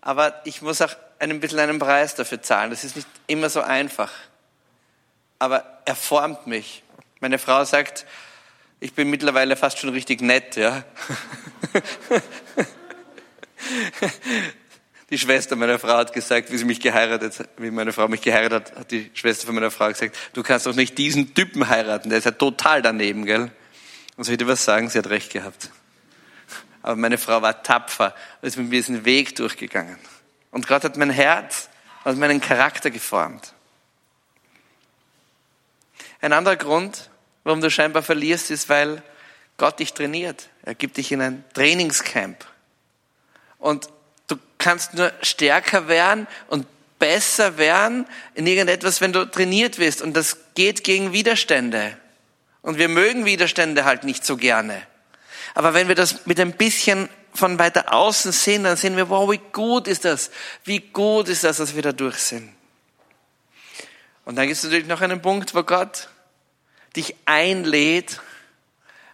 Aber 0.00 0.42
ich 0.44 0.62
muss 0.62 0.82
auch 0.82 0.96
ein 1.20 1.38
bisschen 1.38 1.60
einen 1.60 1.78
Preis 1.78 2.16
dafür 2.16 2.42
zahlen. 2.42 2.70
Das 2.70 2.82
ist 2.82 2.96
nicht 2.96 3.06
immer 3.28 3.48
so 3.48 3.60
einfach. 3.60 4.10
Aber 5.38 5.78
er 5.84 5.94
formt 5.94 6.48
mich. 6.48 6.82
Meine 7.20 7.38
Frau 7.38 7.62
sagt, 7.62 8.04
ich 8.80 8.94
bin 8.94 9.10
mittlerweile 9.10 9.54
fast 9.54 9.78
schon 9.78 9.90
richtig 9.90 10.22
nett, 10.22 10.56
ja. 10.56 10.82
Die 15.10 15.18
Schwester 15.18 15.54
meiner 15.54 15.78
Frau 15.78 15.98
hat 15.98 16.12
gesagt, 16.12 16.50
wie 16.50 16.56
sie 16.56 16.64
mich 16.64 16.80
geheiratet, 16.80 17.48
wie 17.58 17.70
meine 17.70 17.92
Frau 17.92 18.08
mich 18.08 18.22
geheiratet 18.22 18.72
hat, 18.72 18.80
hat 18.80 18.90
die 18.90 19.08
Schwester 19.14 19.46
von 19.46 19.54
meiner 19.54 19.70
Frau 19.70 19.86
gesagt, 19.86 20.18
du 20.32 20.42
kannst 20.42 20.66
doch 20.66 20.74
nicht 20.74 20.98
diesen 20.98 21.32
Typen 21.32 21.68
heiraten, 21.68 22.08
der 22.08 22.18
ist 22.18 22.24
ja 22.24 22.32
total 22.32 22.82
daneben, 22.82 23.24
gell? 23.24 23.52
Und 24.16 24.24
soll 24.24 24.32
ich 24.32 24.38
dir 24.38 24.46
was 24.46 24.64
sagen? 24.64 24.88
Sie 24.88 24.98
hat 24.98 25.08
recht 25.08 25.32
gehabt. 25.32 25.70
Aber 26.82 26.96
meine 26.96 27.18
Frau 27.18 27.40
war 27.42 27.62
tapfer 27.62 28.14
und 28.40 28.48
ist 28.48 28.56
mit 28.56 28.68
mir 28.68 28.76
diesen 28.76 29.04
Weg 29.04 29.36
durchgegangen. 29.36 29.98
Und 30.50 30.66
Gott 30.66 30.84
hat 30.84 30.96
mein 30.96 31.10
Herz 31.10 31.68
und 32.04 32.18
meinen 32.18 32.40
Charakter 32.40 32.90
geformt. 32.90 33.54
Ein 36.20 36.32
anderer 36.32 36.56
Grund, 36.56 37.10
warum 37.44 37.60
du 37.60 37.70
scheinbar 37.70 38.02
verlierst, 38.02 38.50
ist, 38.50 38.68
weil 38.68 39.02
Gott 39.56 39.78
dich 39.78 39.94
trainiert. 39.94 40.48
Er 40.62 40.74
gibt 40.74 40.96
dich 40.96 41.12
in 41.12 41.20
ein 41.20 41.44
Trainingscamp. 41.54 42.44
Und 43.58 43.88
du 44.28 44.36
kannst 44.58 44.94
nur 44.94 45.12
stärker 45.22 45.88
werden 45.88 46.26
und 46.48 46.66
besser 46.98 47.58
werden 47.58 48.06
in 48.34 48.46
irgendetwas, 48.46 49.00
wenn 49.00 49.12
du 49.12 49.24
trainiert 49.24 49.78
wirst. 49.78 50.02
Und 50.02 50.14
das 50.16 50.36
geht 50.54 50.84
gegen 50.84 51.12
Widerstände. 51.12 51.96
Und 52.62 52.78
wir 52.78 52.88
mögen 52.88 53.24
Widerstände 53.24 53.84
halt 53.84 54.04
nicht 54.04 54.24
so 54.24 54.36
gerne. 54.36 54.80
Aber 55.54 55.74
wenn 55.74 55.88
wir 55.88 55.94
das 55.94 56.26
mit 56.26 56.40
ein 56.40 56.52
bisschen 56.52 57.08
von 57.34 57.58
weiter 57.58 57.92
außen 57.92 58.32
sehen, 58.32 58.64
dann 58.64 58.76
sehen 58.76 58.96
wir, 58.96 59.08
wow, 59.08 59.30
wie 59.30 59.40
gut 59.52 59.88
ist 59.88 60.04
das? 60.04 60.30
Wie 60.64 60.80
gut 60.80 61.28
ist 61.28 61.44
das, 61.44 61.58
dass 61.58 61.74
wir 61.74 61.82
da 61.82 61.92
durch 61.92 62.18
sind? 62.18 62.52
Und 64.24 64.36
dann 64.36 64.46
gibt 64.46 64.56
es 64.56 64.64
natürlich 64.64 64.86
noch 64.86 65.00
einen 65.00 65.20
Punkt, 65.20 65.54
wo 65.54 65.62
Gott 65.62 66.08
dich 66.94 67.16
einlädt, 67.24 68.20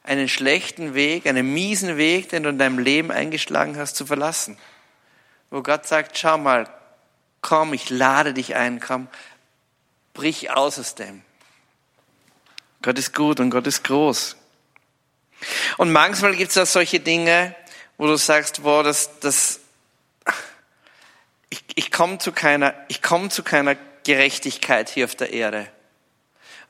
einen 0.02 0.28
schlechten 0.28 0.94
Weg, 0.94 1.26
einen 1.26 1.52
miesen 1.52 1.96
Weg, 1.96 2.28
den 2.30 2.42
du 2.42 2.48
in 2.48 2.58
deinem 2.58 2.78
Leben 2.78 3.10
eingeschlagen 3.10 3.76
hast, 3.76 3.94
zu 3.94 4.06
verlassen. 4.06 4.58
Wo 5.50 5.62
Gott 5.62 5.86
sagt, 5.86 6.18
schau 6.18 6.38
mal, 6.38 6.68
komm, 7.40 7.72
ich 7.72 7.90
lade 7.90 8.34
dich 8.34 8.54
ein, 8.54 8.80
komm, 8.80 9.08
brich 10.12 10.50
aus 10.50 10.78
aus 10.78 10.94
dem. 10.94 11.22
Gott 12.82 12.98
ist 12.98 13.14
gut 13.14 13.40
und 13.40 13.50
Gott 13.50 13.66
ist 13.66 13.84
groß. 13.84 14.36
Und 15.76 15.92
manchmal 15.92 16.34
gibt 16.36 16.50
es 16.50 16.58
auch 16.58 16.66
solche 16.66 17.00
Dinge, 17.00 17.54
wo 17.96 18.06
du 18.06 18.16
sagst, 18.16 18.62
wow, 18.64 18.82
das, 18.82 19.18
das, 19.20 19.60
ich, 21.50 21.62
ich 21.74 21.90
komme 21.90 22.18
zu 22.18 22.32
keiner, 22.32 22.74
ich 22.88 23.02
komme 23.02 23.28
zu 23.28 23.42
keiner 23.42 23.76
Gerechtigkeit 24.04 24.88
hier 24.88 25.04
auf 25.04 25.14
der 25.14 25.32
Erde. 25.32 25.68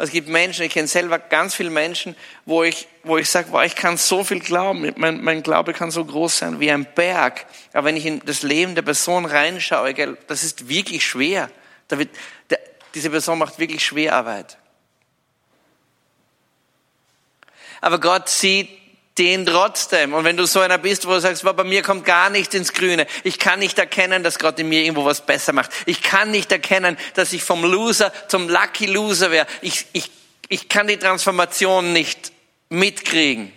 Es 0.01 0.13
gibt 0.13 0.29
Menschen, 0.29 0.65
ich 0.65 0.73
kenne 0.73 0.87
selber 0.87 1.19
ganz 1.19 1.57
viele 1.57 1.71
Menschen, 1.71 2.15
wo 2.47 2.63
ich, 2.63 2.87
wo 3.03 3.19
ich 3.19 3.29
sage, 3.29 3.49
wow, 3.51 3.65
ich 3.65 3.75
kann 3.75 3.97
so 3.97 4.23
viel 4.23 4.39
glauben, 4.39 4.93
mein, 4.97 5.23
mein 5.25 5.43
Glaube 5.43 5.73
kann 5.73 5.91
so 5.91 6.05
groß 6.05 6.39
sein 6.39 6.61
wie 6.61 6.71
ein 6.71 6.87
Berg. 6.95 7.47
Aber 7.73 7.87
wenn 7.87 7.97
ich 7.97 8.07
in 8.07 8.23
das 8.25 8.43
Leben 8.43 8.77
der 8.77 8.83
Person 8.83 9.25
reinschaue, 9.25 9.95
gell, 9.95 10.17
das 10.29 10.45
ist 10.45 10.69
wirklich 10.69 11.05
schwer. 11.05 11.51
Da 11.89 11.99
wird, 11.99 12.11
der, 12.49 12.61
diese 12.95 13.11
Person 13.11 13.39
macht 13.39 13.59
wirklich 13.59 13.85
Schwerarbeit. 13.85 14.57
Aber 17.81 18.01
Gott 18.01 18.29
sieht 18.29 18.69
den 19.19 19.45
trotzdem. 19.45 20.15
Und 20.15 20.25
wenn 20.25 20.37
du 20.37 20.47
so 20.47 20.61
einer 20.61 20.79
bist, 20.79 21.07
wo 21.07 21.11
du 21.11 21.21
sagst, 21.21 21.43
bei 21.43 21.65
mir 21.65 21.83
kommt 21.83 22.05
gar 22.05 22.31
nichts 22.31 22.55
ins 22.55 22.73
Grüne. 22.73 23.07
Ich 23.25 23.39
kann 23.39 23.59
nicht 23.59 23.79
erkennen, 23.79 24.23
dass 24.23 24.39
Gott 24.39 24.59
in 24.59 24.69
mir 24.69 24.83
irgendwo 24.83 25.05
was 25.05 25.27
besser 25.27 25.53
macht. 25.53 25.71
Ich 25.87 26.03
kann 26.03 26.31
nicht 26.31 26.53
erkennen, 26.53 26.97
dass 27.15 27.33
ich 27.33 27.43
vom 27.43 27.65
Loser 27.65 28.13
zum 28.29 28.49
Lucky 28.49 28.87
Loser 28.87 29.31
wäre. 29.31 29.47
Ich, 29.61 29.87
ich, 29.93 30.11
ich 30.49 30.69
kann 30.69 30.87
die 30.87 30.97
Transformation 30.97 31.93
nicht 31.93 32.33
mitkriegen. 32.69 33.53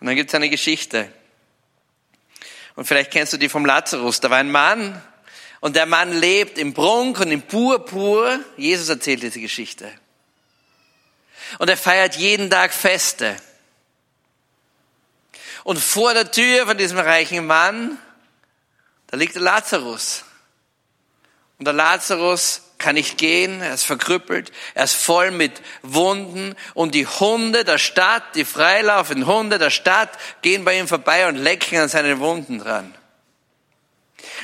Und 0.00 0.06
dann 0.06 0.16
gibt 0.16 0.30
es 0.30 0.34
eine 0.34 0.50
Geschichte. 0.50 1.08
Und 2.74 2.86
vielleicht 2.86 3.10
kennst 3.10 3.32
du 3.32 3.36
die 3.36 3.48
vom 3.48 3.64
Lazarus. 3.64 4.20
Da 4.20 4.30
war 4.30 4.38
ein 4.38 4.50
Mann 4.50 5.00
und 5.60 5.76
der 5.76 5.86
Mann 5.86 6.12
lebt 6.12 6.58
im 6.58 6.74
Prunk 6.74 7.20
und 7.20 7.30
im 7.30 7.42
Purpur. 7.42 8.40
Jesus 8.56 8.88
erzählt 8.88 9.22
diese 9.22 9.40
Geschichte. 9.40 9.90
Und 11.58 11.68
er 11.68 11.76
feiert 11.76 12.16
jeden 12.16 12.50
Tag 12.50 12.72
Feste. 12.72 13.36
Und 15.64 15.78
vor 15.78 16.14
der 16.14 16.30
Tür 16.30 16.66
von 16.66 16.76
diesem 16.76 16.98
reichen 16.98 17.46
Mann, 17.46 17.98
da 19.08 19.16
liegt 19.16 19.34
der 19.34 19.42
Lazarus. 19.42 20.24
Und 21.58 21.66
der 21.66 21.74
Lazarus 21.74 22.62
kann 22.78 22.96
nicht 22.96 23.16
gehen, 23.16 23.60
er 23.60 23.74
ist 23.74 23.84
verkrüppelt, 23.84 24.50
er 24.74 24.84
ist 24.84 24.96
voll 24.96 25.30
mit 25.30 25.62
Wunden 25.82 26.56
und 26.74 26.94
die 26.94 27.06
Hunde 27.06 27.64
der 27.64 27.78
Stadt, 27.78 28.34
die 28.34 28.44
freilaufenden 28.44 29.26
Hunde 29.26 29.58
der 29.58 29.70
Stadt 29.70 30.10
gehen 30.42 30.64
bei 30.64 30.76
ihm 30.76 30.88
vorbei 30.88 31.28
und 31.28 31.36
lecken 31.36 31.78
an 31.78 31.88
seinen 31.88 32.18
Wunden 32.18 32.58
dran. 32.58 32.92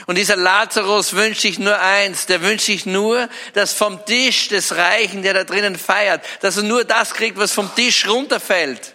Und 0.06 0.16
dieser 0.16 0.36
Lazarus 0.36 1.14
wünscht 1.14 1.42
sich 1.42 1.58
nur 1.58 1.78
eins, 1.80 2.26
der 2.26 2.42
wünscht 2.42 2.66
sich 2.66 2.86
nur, 2.86 3.28
dass 3.54 3.72
vom 3.72 4.04
Tisch 4.06 4.48
des 4.48 4.76
Reichen, 4.76 5.22
der 5.22 5.34
da 5.34 5.44
drinnen 5.44 5.76
feiert, 5.76 6.24
dass 6.40 6.56
er 6.56 6.62
nur 6.62 6.84
das 6.84 7.14
kriegt, 7.14 7.38
was 7.38 7.52
vom 7.52 7.74
Tisch 7.74 8.06
runterfällt. 8.06 8.94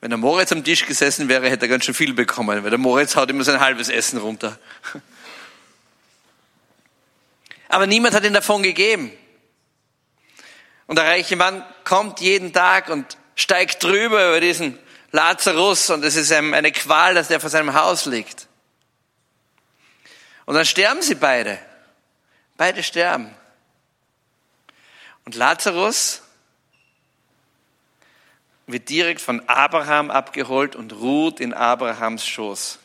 Wenn 0.00 0.10
der 0.10 0.18
Moritz 0.18 0.52
am 0.52 0.62
Tisch 0.62 0.86
gesessen 0.86 1.28
wäre, 1.28 1.50
hätte 1.50 1.66
er 1.66 1.68
ganz 1.68 1.84
schön 1.84 1.94
viel 1.94 2.14
bekommen, 2.14 2.62
weil 2.62 2.70
der 2.70 2.78
Moritz 2.78 3.16
haut 3.16 3.30
immer 3.30 3.42
sein 3.42 3.58
halbes 3.60 3.88
Essen 3.88 4.18
runter. 4.18 4.58
Aber 7.68 7.86
niemand 7.86 8.14
hat 8.14 8.24
ihn 8.24 8.32
davon 8.32 8.62
gegeben. 8.62 9.12
Und 10.86 10.96
der 10.96 11.04
reiche 11.04 11.36
Mann 11.36 11.64
kommt 11.84 12.20
jeden 12.20 12.52
Tag 12.52 12.88
und 12.88 13.18
steigt 13.34 13.82
drüber 13.84 14.28
über 14.28 14.40
diesen 14.40 14.78
Lazarus 15.10 15.90
und 15.90 16.04
es 16.04 16.16
ist 16.16 16.32
eine 16.32 16.72
Qual, 16.72 17.14
dass 17.14 17.28
der 17.28 17.40
vor 17.40 17.50
seinem 17.50 17.74
Haus 17.74 18.06
liegt. 18.06 18.46
Und 20.44 20.54
dann 20.54 20.64
sterben 20.64 21.02
sie 21.02 21.14
beide. 21.14 21.58
Beide 22.56 22.82
sterben. 22.82 23.34
Und 25.24 25.34
Lazarus 25.34 26.22
wird 28.66 28.88
direkt 28.88 29.20
von 29.20 29.46
Abraham 29.48 30.10
abgeholt 30.10 30.76
und 30.76 30.92
ruht 30.92 31.40
in 31.40 31.54
Abrahams 31.54 32.26
Schoß. 32.26 32.78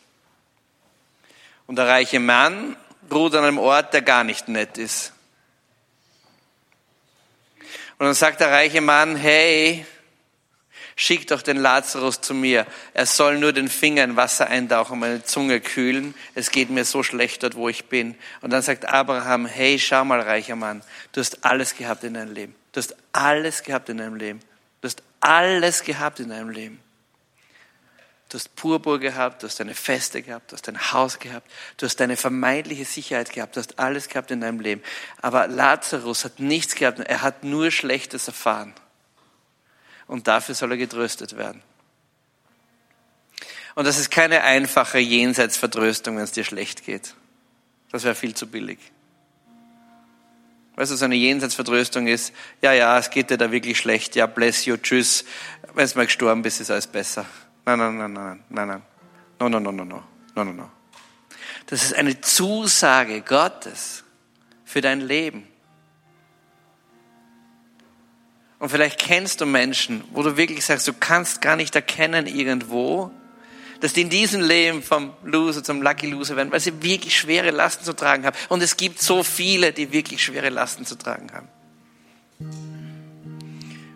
Und 1.67 1.75
der 1.77 1.87
reiche 1.87 2.19
Mann 2.19 2.77
ruht 3.11 3.35
an 3.35 3.43
einem 3.43 3.57
Ort, 3.57 3.93
der 3.93 4.01
gar 4.01 4.23
nicht 4.23 4.47
nett 4.47 4.77
ist. 4.77 5.13
Und 7.97 8.07
dann 8.07 8.13
sagt 8.13 8.39
der 8.39 8.51
reiche 8.51 8.81
Mann, 8.81 9.15
hey, 9.15 9.85
schick 10.95 11.27
doch 11.27 11.41
den 11.41 11.57
Lazarus 11.57 12.21
zu 12.21 12.33
mir. 12.33 12.65
Er 12.93 13.05
soll 13.05 13.39
nur 13.39 13.53
den 13.53 13.67
Finger 13.67 14.03
in 14.03 14.15
Wasser 14.15 14.47
eintauchen, 14.47 14.99
meine 14.99 15.23
Zunge 15.23 15.59
kühlen. 15.59 16.13
Es 16.35 16.51
geht 16.51 16.69
mir 16.69 16.85
so 16.85 17.03
schlecht 17.03 17.43
dort, 17.43 17.55
wo 17.55 17.69
ich 17.69 17.85
bin. 17.85 18.15
Und 18.41 18.51
dann 18.51 18.61
sagt 18.61 18.85
Abraham, 18.85 19.45
hey, 19.45 19.79
schau 19.79 20.05
mal, 20.05 20.21
reicher 20.21 20.55
Mann, 20.55 20.83
du 21.11 21.21
hast 21.21 21.45
alles 21.45 21.75
gehabt 21.75 22.03
in 22.03 22.13
deinem 22.13 22.33
Leben. 22.33 22.55
Du 22.71 22.79
hast 22.79 22.95
alles 23.11 23.63
gehabt 23.63 23.89
in 23.89 23.97
deinem 23.97 24.15
Leben. 24.15 24.39
Du 24.81 24.87
hast 24.87 25.01
alles 25.19 25.83
gehabt 25.83 26.19
in 26.19 26.29
deinem 26.29 26.49
Leben. 26.49 26.79
Du 28.33 28.39
hast 28.39 28.55
Purpur 28.55 28.99
gehabt, 28.99 29.43
du 29.43 29.47
hast 29.47 29.59
deine 29.59 29.75
Feste 29.75 30.23
gehabt, 30.23 30.51
du 30.51 30.55
hast 30.55 30.67
dein 30.67 30.91
Haus 30.91 31.19
gehabt, 31.19 31.47
du 31.77 31.85
hast 31.85 31.99
deine 31.99 32.17
vermeintliche 32.17 32.83
Sicherheit 32.83 33.31
gehabt, 33.31 33.55
du 33.55 33.59
hast 33.59 33.77
alles 33.77 34.09
gehabt 34.09 34.31
in 34.31 34.41
deinem 34.41 34.59
Leben. 34.59 34.81
Aber 35.21 35.47
Lazarus 35.47 36.25
hat 36.25 36.39
nichts 36.39 36.73
gehabt, 36.73 36.97
er 36.97 37.21
hat 37.21 37.43
nur 37.43 37.69
Schlechtes 37.69 38.27
erfahren. 38.27 38.73
Und 40.13 40.27
dafür 40.27 40.53
soll 40.53 40.69
er 40.69 40.77
getröstet 40.77 41.37
werden. 41.37 41.63
Und 43.73 43.85
das 43.85 43.97
ist 43.97 44.11
keine 44.11 44.43
einfache 44.43 44.99
Jenseitsvertröstung, 44.99 46.17
wenn 46.17 46.23
es 46.23 46.31
dir 46.31 46.43
schlecht 46.43 46.85
geht. 46.85 47.15
Das 47.91 48.03
wäre 48.03 48.13
viel 48.13 48.35
zu 48.35 48.45
billig. 48.45 48.77
Weißt 50.75 50.91
du, 50.91 50.97
so 50.97 51.05
eine 51.05 51.15
Jenseitsvertröstung 51.15 52.05
ist, 52.05 52.31
ja, 52.61 52.73
ja, 52.73 52.95
es 52.99 53.09
geht 53.09 53.31
dir 53.31 53.39
da 53.39 53.51
wirklich 53.51 53.79
schlecht, 53.79 54.15
ja, 54.15 54.27
bless 54.27 54.65
you, 54.65 54.77
tschüss. 54.77 55.25
Wenn 55.73 55.87
du 55.87 55.97
mal 55.97 56.05
gestorben 56.05 56.43
bist, 56.43 56.61
ist 56.61 56.69
alles 56.69 56.85
besser. 56.85 57.25
Nein, 57.65 57.79
nein, 57.79 57.97
nein, 57.97 58.13
nein, 58.13 58.43
nein, 58.49 58.67
nein. 58.67 58.81
No, 59.39 59.49
no, 59.49 59.59
no, 59.59 59.71
no, 59.71 59.83
no, 59.83 60.03
no, 60.35 60.43
no, 60.43 60.53
no. 60.53 60.71
Das 61.65 61.81
ist 61.81 61.95
eine 61.95 62.21
Zusage 62.21 63.21
Gottes 63.21 64.03
für 64.63 64.81
dein 64.81 65.01
Leben. 65.01 65.47
Und 68.63 68.69
vielleicht 68.69 68.97
kennst 68.97 69.41
du 69.41 69.45
Menschen, 69.45 70.05
wo 70.13 70.23
du 70.23 70.37
wirklich 70.37 70.65
sagst, 70.65 70.87
du 70.87 70.93
kannst 70.93 71.41
gar 71.41 71.57
nicht 71.57 71.75
erkennen 71.75 72.27
irgendwo, 72.27 73.11
dass 73.81 73.91
die 73.91 74.03
in 74.03 74.09
diesem 74.09 74.39
Leben 74.39 74.81
vom 74.81 75.11
Loser 75.25 75.65
zum 75.65 75.81
Lucky 75.81 76.07
Loser 76.07 76.37
werden, 76.37 76.49
weil 76.49 76.61
sie 76.61 76.81
wirklich 76.81 77.17
schwere 77.17 77.51
Lasten 77.51 77.83
zu 77.83 77.91
tragen 77.91 78.25
haben. 78.25 78.37
Und 78.47 78.63
es 78.63 78.77
gibt 78.77 79.01
so 79.01 79.21
viele, 79.21 79.73
die 79.73 79.91
wirklich 79.91 80.23
schwere 80.23 80.47
Lasten 80.47 80.85
zu 80.85 80.95
tragen 80.95 81.29
haben. 81.33 81.49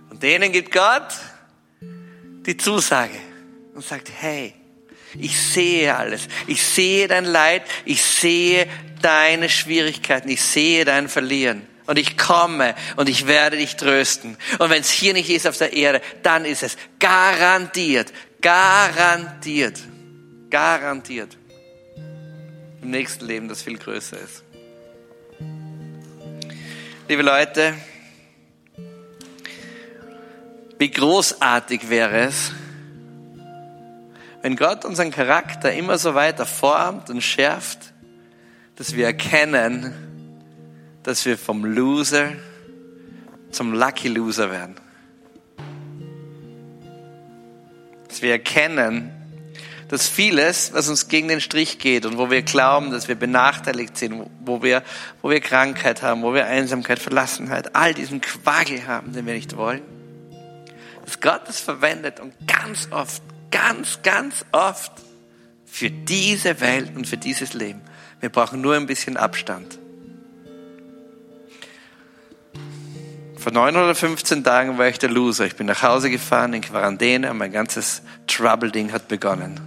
Und 0.09 0.21
denen 0.21 0.51
gibt 0.51 0.73
Gott 0.73 1.15
die 2.45 2.57
Zusage 2.57 3.19
und 3.73 3.85
sagt, 3.85 4.11
hey, 4.19 4.53
ich 5.17 5.39
sehe 5.39 5.95
alles. 5.95 6.27
Ich 6.45 6.61
sehe 6.61 7.07
dein 7.07 7.23
Leid. 7.23 7.63
Ich 7.85 8.03
sehe 8.03 8.67
deine 9.01 9.47
Schwierigkeiten. 9.47 10.27
Ich 10.27 10.41
sehe 10.41 10.83
dein 10.83 11.07
Verlieren. 11.07 11.65
Und 11.87 11.97
ich 11.97 12.17
komme 12.17 12.75
und 12.97 13.09
ich 13.09 13.27
werde 13.27 13.57
dich 13.57 13.75
trösten. 13.77 14.37
Und 14.59 14.69
wenn 14.69 14.81
es 14.81 14.89
hier 14.89 15.13
nicht 15.13 15.29
ist 15.29 15.47
auf 15.47 15.57
der 15.57 15.73
Erde, 15.73 16.01
dann 16.21 16.45
ist 16.45 16.61
es 16.63 16.77
garantiert, 16.99 18.13
Garantiert. 18.41 19.79
Garantiert. 20.49 21.35
Im 22.81 22.91
nächsten 22.91 23.25
Leben, 23.25 23.47
das 23.47 23.63
viel 23.63 23.77
größer 23.77 24.17
ist. 24.17 24.43
Liebe 27.07 27.23
Leute, 27.23 27.73
wie 30.77 30.91
großartig 30.91 31.89
wäre 31.89 32.27
es, 32.27 32.51
wenn 34.43 34.55
Gott 34.55 34.85
unseren 34.85 35.11
Charakter 35.11 35.73
immer 35.73 35.97
so 35.97 36.13
weiter 36.13 36.45
formt 36.45 37.09
und 37.09 37.21
schärft, 37.21 37.93
dass 38.75 38.95
wir 38.95 39.05
erkennen, 39.05 40.06
dass 41.07 41.25
wir 41.25 41.37
vom 41.37 41.63
Loser 41.63 42.33
zum 43.49 43.71
Lucky 43.71 44.09
Loser 44.09 44.51
werden. 44.51 44.75
Dass 48.09 48.21
wir 48.21 48.31
erkennen, 48.31 49.13
dass 49.87 50.09
vieles, 50.09 50.73
was 50.73 50.89
uns 50.89 51.07
gegen 51.07 51.29
den 51.29 51.39
Strich 51.39 51.79
geht 51.79 52.05
und 52.05 52.17
wo 52.17 52.29
wir 52.29 52.41
glauben, 52.41 52.91
dass 52.91 53.07
wir 53.07 53.15
benachteiligt 53.15 53.95
sind, 53.95 54.29
wo 54.43 54.61
wir, 54.61 54.83
wo 55.21 55.29
wir 55.29 55.39
Krankheit 55.39 56.01
haben, 56.01 56.23
wo 56.23 56.33
wir 56.33 56.45
Einsamkeit, 56.45 56.99
Verlassenheit, 56.99 57.73
all 57.73 57.93
diesen 57.93 58.19
Quagel 58.19 58.85
haben, 58.85 59.13
den 59.13 59.25
wir 59.25 59.33
nicht 59.33 59.55
wollen, 59.55 59.83
dass 61.05 61.21
Gott 61.21 61.47
es 61.47 61.61
verwendet 61.61 62.19
und 62.19 62.33
ganz 62.47 62.89
oft, 62.91 63.23
ganz, 63.49 64.01
ganz 64.03 64.43
oft 64.51 64.91
für 65.63 65.89
diese 65.89 66.59
Welt 66.59 66.97
und 66.97 67.07
für 67.07 67.15
dieses 67.15 67.53
Leben. 67.53 67.79
Wir 68.19 68.27
brauchen 68.27 68.59
nur 68.59 68.75
ein 68.75 68.87
bisschen 68.87 69.15
Abstand. 69.15 69.79
Vor 73.47 73.53
neun 73.53 73.77
oder 73.77 73.95
15 73.95 74.43
Tagen 74.43 74.77
war 74.77 74.89
ich 74.89 74.99
der 74.99 75.09
Loser. 75.09 75.45
Ich 75.45 75.55
bin 75.55 75.67
nach 75.67 75.81
Hause 75.81 76.09
gefahren 76.09 76.51
in 76.51 76.59
Quarantäne 76.59 77.31
und 77.31 77.37
mein 77.37 77.53
ganzes 77.53 78.01
Trouble-Ding 78.27 78.91
hat 78.91 79.07
begonnen. 79.07 79.57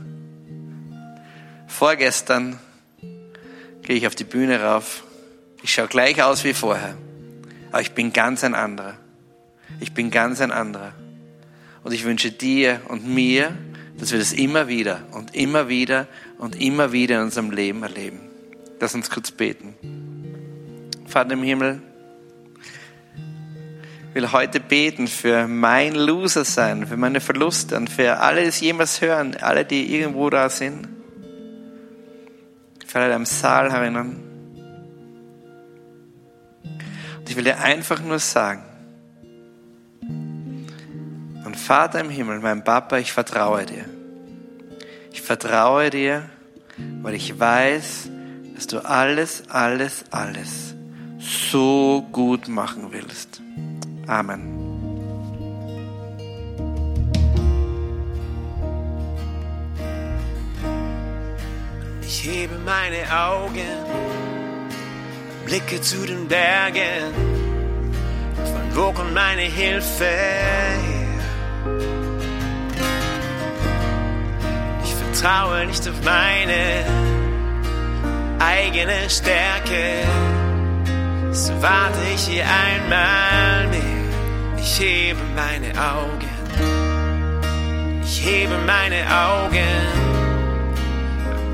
Vorgestern 1.66 2.58
gehe 3.80 3.96
ich 3.96 4.06
auf 4.06 4.14
die 4.14 4.24
Bühne 4.24 4.62
rauf. 4.62 5.02
Ich 5.62 5.72
schaue 5.72 5.88
gleich 5.88 6.22
aus 6.22 6.44
wie 6.44 6.52
vorher. 6.52 6.94
Aber 7.70 7.80
ich 7.80 7.92
bin 7.92 8.12
ganz 8.12 8.44
ein 8.44 8.54
anderer. 8.54 8.98
Ich 9.80 9.94
bin 9.94 10.10
ganz 10.10 10.42
ein 10.42 10.52
anderer. 10.52 10.92
Und 11.82 11.92
ich 11.92 12.04
wünsche 12.04 12.30
dir 12.30 12.82
und 12.88 13.08
mir, 13.08 13.56
dass 13.96 14.12
wir 14.12 14.18
das 14.18 14.34
immer 14.34 14.68
wieder 14.68 15.04
und 15.12 15.34
immer 15.34 15.70
wieder 15.70 16.06
und 16.36 16.60
immer 16.60 16.92
wieder 16.92 17.16
in 17.16 17.22
unserem 17.22 17.50
Leben 17.50 17.82
erleben. 17.82 18.20
Lass 18.78 18.94
uns 18.94 19.08
kurz 19.08 19.30
beten. 19.30 19.74
Vater 21.06 21.32
im 21.32 21.42
Himmel, 21.42 21.80
will 24.12 24.32
heute 24.32 24.60
beten 24.60 25.06
für 25.06 25.46
mein 25.46 25.94
Loser 25.94 26.44
sein, 26.44 26.86
für 26.86 26.96
meine 26.96 27.20
Verluste 27.20 27.76
und 27.76 27.88
für 27.88 28.18
alle, 28.18 28.42
die 28.42 28.48
es 28.48 28.60
jemals 28.60 29.00
hören, 29.00 29.36
alle, 29.40 29.64
die 29.64 29.94
irgendwo 29.96 30.30
da 30.30 30.48
sind. 30.48 30.88
Für 32.86 32.98
alle, 32.98 33.10
die 33.10 33.16
im 33.16 33.26
Saal 33.26 33.72
herinnen. 33.72 34.20
Und 37.18 37.28
ich 37.28 37.36
will 37.36 37.44
dir 37.44 37.60
einfach 37.60 38.02
nur 38.02 38.18
sagen, 38.18 38.62
mein 41.44 41.54
Vater 41.54 42.00
im 42.00 42.10
Himmel, 42.10 42.40
mein 42.40 42.64
Papa, 42.64 42.98
ich 42.98 43.12
vertraue 43.12 43.64
dir. 43.64 43.84
Ich 45.12 45.22
vertraue 45.22 45.90
dir, 45.90 46.28
weil 47.02 47.14
ich 47.14 47.38
weiß, 47.38 48.10
dass 48.54 48.66
du 48.66 48.84
alles, 48.84 49.44
alles, 49.48 50.04
alles 50.10 50.74
so 51.18 52.06
gut 52.12 52.48
machen 52.48 52.88
willst. 52.90 53.40
Amen. 54.10 54.42
Ich 62.02 62.24
hebe 62.24 62.58
meine 62.64 63.02
Augen, 63.08 63.70
blicke 65.46 65.80
zu 65.80 66.04
den 66.04 66.26
Bergen. 66.26 67.14
Von 68.52 68.64
wo 68.74 68.92
kommt 68.92 69.14
meine 69.14 69.42
Hilfe? 69.42 70.10
Ich 74.82 74.92
vertraue 74.92 75.66
nicht 75.66 75.88
auf 75.88 76.04
meine 76.04 76.84
eigene 78.40 79.08
Stärke. 79.08 80.02
So 81.30 81.52
warte 81.62 82.00
ich 82.12 82.26
hier 82.26 82.44
einmal 82.44 83.68
mehr. 83.68 83.99
Ich 84.62 84.80
hebe 84.80 85.20
meine 85.34 85.70
Augen. 85.78 86.28
Ich 88.02 88.24
hebe 88.24 88.56
meine 88.66 89.04
Augen 89.08 90.10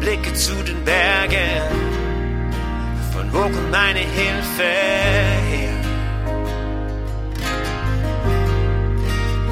blicke 0.06 0.32
zu 0.34 0.54
den 0.62 0.84
Bergen. 0.84 1.62
Von 3.12 3.32
wo 3.32 3.40
kommt 3.40 3.70
meine 3.72 3.98
Hilfe 3.98 4.70
her? 5.50 5.76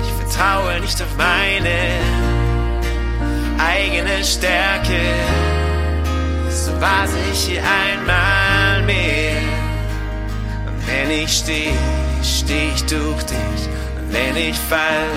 Ich 0.05 0.13
vertraue 0.21 0.81
nicht 0.81 1.03
auf 1.03 1.17
meine 1.19 1.79
eigene 3.59 4.23
Stärke. 4.23 5.03
So 6.51 6.71
warte 6.81 7.19
ich 7.33 7.41
hier 7.49 7.63
einmal 7.63 8.83
mehr. 8.85 9.43
Wenn 10.87 11.11
ich 11.11 11.33
stehe, 11.33 11.73
stehe 12.25 12.73
ich 12.75 12.85
durch 12.87 13.23
dich. 13.25 13.63
Und 13.97 14.13
wenn 14.13 14.37
ich 14.37 14.57
fall, 14.57 15.09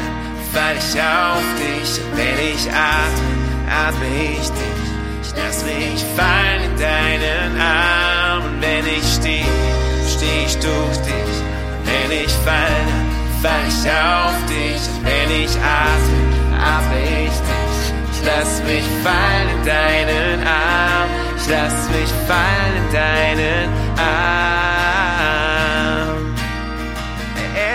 fall 0.53 0.75
ich 0.77 1.01
auf 1.01 1.47
dich. 1.55 2.01
Und 2.03 2.17
wenn 2.17 2.39
ich 2.53 2.67
atme, 2.69 3.47
atme 3.69 4.07
ich 4.33 4.47
dich. 4.49 4.87
Ich 5.23 5.31
lass 5.35 5.63
mich 5.63 6.03
fallen 6.15 6.63
in 6.63 6.77
deinen 6.79 7.61
Armen. 7.61 8.61
Wenn 8.61 8.85
ich 8.85 9.05
stehe, 9.13 9.45
stehe 10.07 10.45
ich 10.45 10.55
durch 10.57 10.97
dich. 10.97 11.37
Und 11.71 11.85
wenn 11.85 12.11
ich 12.23 12.31
falle, 12.45 12.85
fall 13.41 13.63
ich 13.67 13.89
auf 13.89 14.37
dich. 14.47 14.81
Und 14.89 15.05
wenn 15.05 15.43
ich 15.43 15.51
atme, 15.57 16.57
atme 16.59 16.99
ich 17.25 17.37
dich. 17.49 17.77
Ich 18.13 18.25
lass 18.25 18.61
mich 18.63 18.85
fallen 19.03 19.49
in 19.57 19.65
deinen 19.65 20.47
Arm. 20.47 21.09
Ich 21.37 21.47
lass 21.47 21.89
mich 21.89 22.09
fallen 22.27 22.73
in 22.77 22.93
deinen 22.93 23.69
Arm. 23.97 24.76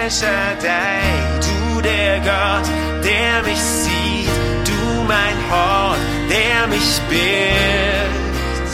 El 0.02 0.10
Shaddai, 0.10 1.00
du 1.46 1.80
der 1.80 2.18
Gott, 2.18 2.66
der 3.04 3.42
mich 3.44 3.60
sieht, 3.60 4.28
du 4.66 5.04
mein 5.06 5.36
Hort, 5.48 5.98
der 6.28 6.66
mich 6.66 7.00
birgt. 7.08 8.72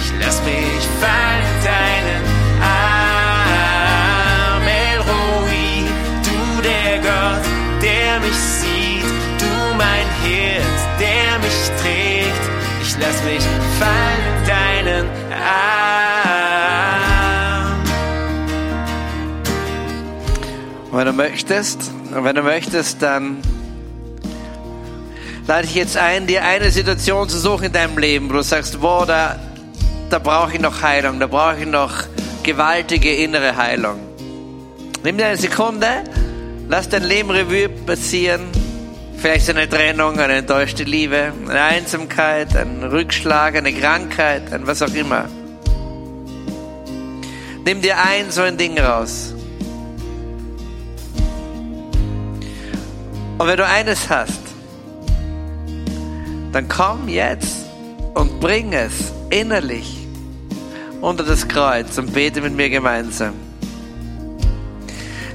Ich 0.00 0.12
lass 0.20 0.42
mich 0.42 0.82
fallen 1.00 1.44
in 1.52 1.58
deinen 1.70 2.24
Arm, 2.62 3.46
El 4.66 4.98
Roi, 5.08 5.86
du 6.26 6.40
der 6.62 6.98
Gott, 6.98 7.44
der 7.80 8.18
mich 8.18 8.40
sieht, 8.58 9.06
du 9.38 9.52
mein 9.76 10.08
Hirt, 10.24 10.80
der 10.98 11.38
mich 11.44 11.60
trägt. 11.80 12.44
Ich 12.82 12.92
lass 12.98 13.22
mich 13.22 13.44
fallen 13.78 14.24
in 14.26 14.46
deinen 14.48 15.06
Arm. 15.32 16.03
Wenn 20.96 21.06
du 21.06 21.12
möchtest, 21.12 21.90
wenn 22.12 22.36
du 22.36 22.42
möchtest, 22.42 23.02
dann 23.02 23.38
lade 25.46 25.66
ich 25.66 25.74
jetzt 25.74 25.96
ein, 25.96 26.26
dir 26.26 26.44
eine 26.44 26.70
Situation 26.70 27.28
zu 27.28 27.38
suchen 27.38 27.64
in 27.64 27.72
deinem 27.72 27.98
Leben, 27.98 28.28
wo 28.30 28.34
du 28.34 28.42
sagst, 28.42 28.80
boah, 28.80 29.04
da, 29.04 29.38
da 30.10 30.18
brauche 30.18 30.54
ich 30.54 30.60
noch 30.60 30.82
Heilung, 30.82 31.18
da 31.18 31.26
brauche 31.26 31.60
ich 31.60 31.66
noch 31.66 31.92
gewaltige 32.44 33.12
innere 33.14 33.56
Heilung. 33.56 33.98
Nimm 35.02 35.18
dir 35.18 35.26
eine 35.26 35.36
Sekunde, 35.36 36.04
lass 36.68 36.88
dein 36.88 37.02
Leben 37.02 37.30
Revue 37.30 37.68
passieren. 37.68 38.42
Vielleicht 39.18 39.50
eine 39.50 39.68
Trennung, 39.68 40.18
eine 40.20 40.34
enttäuschte 40.34 40.84
Liebe, 40.84 41.32
eine 41.48 41.60
Einsamkeit, 41.60 42.54
ein 42.56 42.84
Rückschlag, 42.84 43.56
eine 43.56 43.72
Krankheit, 43.72 44.52
ein 44.52 44.66
was 44.66 44.82
auch 44.82 44.94
immer. 44.94 45.28
Nimm 47.64 47.80
dir 47.80 47.96
ein 47.98 48.30
so 48.30 48.42
ein 48.42 48.56
Ding 48.56 48.78
raus. 48.78 49.34
Und 53.44 53.50
wenn 53.50 53.58
du 53.58 53.66
eines 53.66 54.08
hast, 54.08 54.40
dann 56.52 56.66
komm 56.66 57.10
jetzt 57.10 57.66
und 58.14 58.40
bring 58.40 58.72
es 58.72 59.12
innerlich 59.28 60.06
unter 61.02 61.24
das 61.24 61.46
Kreuz 61.46 61.98
und 61.98 62.14
bete 62.14 62.40
mit 62.40 62.54
mir 62.54 62.70
gemeinsam. 62.70 63.34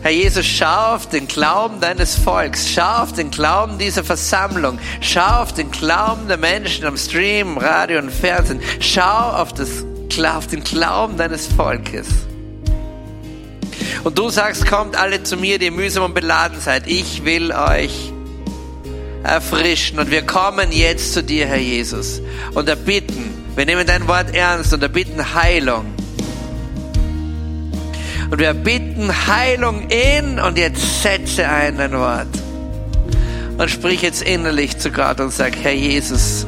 Herr 0.02 0.10
Jesus, 0.10 0.44
schau 0.44 0.96
auf 0.96 1.08
den 1.10 1.28
Glauben 1.28 1.80
deines 1.82 2.16
Volks, 2.16 2.68
schau 2.72 3.04
auf 3.04 3.14
den 3.14 3.30
Glauben 3.30 3.78
dieser 3.78 4.04
Versammlung, 4.04 4.80
schau 5.02 5.44
auf 5.44 5.54
den 5.54 5.70
Glauben 5.70 6.28
der 6.28 6.38
Menschen 6.38 6.88
am 6.88 6.98
Stream, 6.98 7.60
Radio 7.60 8.00
und 8.00 8.10
Fernsehen, 8.10 8.60
schau 8.80 9.34
auf, 9.34 9.54
das, 9.54 9.86
auf 10.36 10.48
den 10.48 10.64
Glauben 10.64 11.16
deines 11.16 11.46
Volkes. 11.46 12.08
Und 14.04 14.18
du 14.18 14.30
sagst, 14.30 14.66
kommt 14.66 14.96
alle 14.96 15.24
zu 15.24 15.38
mir, 15.38 15.60
die 15.60 15.72
mühsam 15.72 16.04
und 16.04 16.14
beladen 16.14 16.60
seid. 16.60 16.88
Ich 16.88 17.26
will 17.26 17.52
euch 17.52 18.14
erfrischen. 19.24 20.00
Und 20.00 20.12
wir 20.12 20.22
kommen 20.22 20.72
jetzt 20.72 21.14
zu 21.14 21.24
dir, 21.24 21.48
Herr 21.48 21.58
Jesus, 21.58 22.22
und 22.54 22.70
erbitten, 22.70 23.34
wir 23.56 23.66
nehmen 23.66 23.86
dein 23.86 24.08
Wort 24.08 24.34
ernst 24.34 24.74
und 24.74 24.82
erbitten 24.82 25.34
Heilung. 25.34 25.86
Und 28.30 28.38
wir 28.38 28.54
bitten 28.54 29.12
Heilung 29.28 29.88
in 29.90 30.40
und 30.40 30.58
jetzt 30.58 31.02
setze 31.02 31.48
ein 31.48 31.78
dein 31.78 31.94
Wort. 31.94 32.28
Und 33.58 33.70
sprich 33.70 34.04
jetzt 34.04 34.22
innerlich 34.22 34.78
zu 34.78 34.92
Gott 34.92 35.20
und 35.20 35.34
sag, 35.34 35.56
Herr 35.64 35.74
Jesus, 35.74 36.46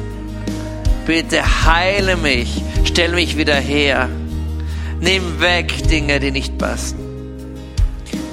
bitte 1.06 1.42
heile 1.66 2.16
mich, 2.16 2.62
stell 2.84 3.12
mich 3.12 3.36
wieder 3.36 3.56
her. 3.56 4.08
Nimm 5.00 5.40
weg 5.40 5.88
Dinge, 5.88 6.20
die 6.20 6.30
nicht 6.30 6.56
passen. 6.56 7.01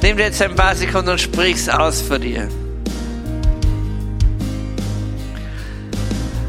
Nimm 0.01 0.17
dir 0.17 0.23
jetzt 0.23 0.41
ein 0.41 0.55
paar 0.55 0.75
Sekunden 0.75 1.09
und 1.09 1.19
sprich's 1.19 1.67
aus 1.67 2.01
vor 2.01 2.19
dir. 2.19 2.47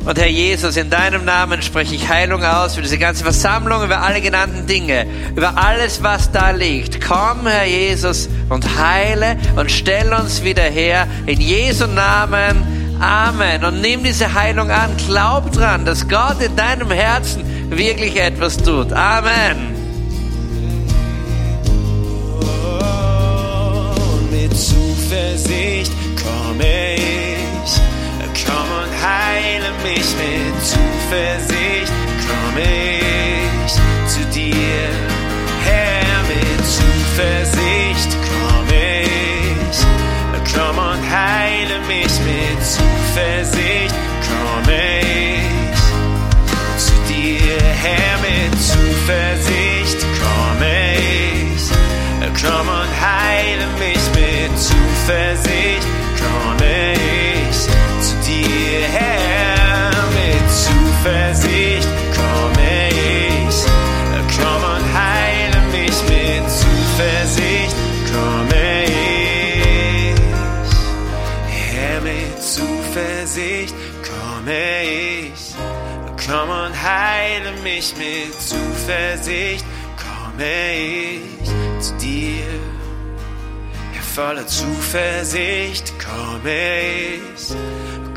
Und 0.04 0.18
Herr 0.18 0.28
Jesus, 0.28 0.76
in 0.76 0.88
deinem 0.88 1.24
Namen 1.24 1.60
spreche 1.60 1.94
ich 1.94 2.08
Heilung 2.08 2.42
aus 2.42 2.74
für 2.74 2.82
diese 2.82 2.98
ganze 2.98 3.22
Versammlung, 3.22 3.84
über 3.84 4.00
alle 4.00 4.20
genannten 4.20 4.66
Dinge, 4.66 5.06
über 5.36 5.58
alles, 5.58 6.02
was 6.02 6.32
da 6.32 6.50
liegt. 6.50 7.00
Komm, 7.00 7.46
Herr 7.46 7.66
Jesus, 7.66 8.28
und 8.48 8.78
heile 8.78 9.36
und 9.56 9.70
stell 9.70 10.12
uns 10.14 10.42
wieder 10.42 10.62
her. 10.62 11.06
In 11.26 11.40
Jesu 11.40 11.86
Namen. 11.86 12.98
Amen. 13.00 13.64
Und 13.64 13.80
nimm 13.80 14.02
diese 14.02 14.34
Heilung 14.34 14.70
an. 14.70 14.90
Glaub 15.06 15.52
dran, 15.52 15.84
dass 15.84 16.08
Gott 16.08 16.40
in 16.42 16.56
deinem 16.56 16.90
Herzen 16.90 17.44
wirklich 17.70 18.16
etwas 18.16 18.56
tut. 18.56 18.92
Amen. 18.92 19.79
Zuversicht 25.10 25.90
komme 26.22 26.94
ich. 26.94 27.72
Komm 28.46 28.68
und 28.80 28.92
heile 29.02 29.72
mich 29.82 30.06
mit 30.22 30.54
Zuversicht. 30.64 31.92
Komme 32.28 32.62
ich 32.62 33.72
zu 34.06 34.24
dir, 34.32 34.88
Herr, 35.64 36.22
mit 36.28 36.64
Zuversicht 36.64 38.16
komme 38.22 39.02
ich. 39.02 40.54
Komm 40.54 40.78
und 40.78 41.10
heile 41.10 41.80
mich 41.88 42.14
mit 42.20 42.64
Zuversicht. 42.64 43.94
Komme 44.28 44.76
ich 44.94 44.99
Zuversicht, 55.10 55.88
komme 56.20 56.92
ich 56.92 57.56
zu 58.00 58.14
dir, 58.24 58.82
Herr, 58.86 59.90
mit 60.14 60.46
Zuversicht, 60.48 61.88
komme 62.14 62.88
ich. 62.90 63.56
Komm 64.38 64.62
und 64.62 64.86
heile 64.94 65.60
mich 65.72 65.98
mit 66.08 66.48
Zuversicht, 66.48 67.74
komme 68.12 68.84
ich. 68.84 70.14
Herr, 71.48 72.00
mit 72.02 72.40
Zuversicht, 72.40 73.74
komme 74.06 74.82
ich. 74.84 75.54
Komm 76.24 76.50
und 76.50 76.82
heile 76.82 77.50
mich 77.64 77.96
mit 77.96 78.32
Zuversicht, 78.40 79.64
komme 79.96 80.44
ich 80.78 81.39
voller 84.14 84.46
Zuversicht 84.46 85.92
komme 85.98 86.80
ich. 87.14 87.54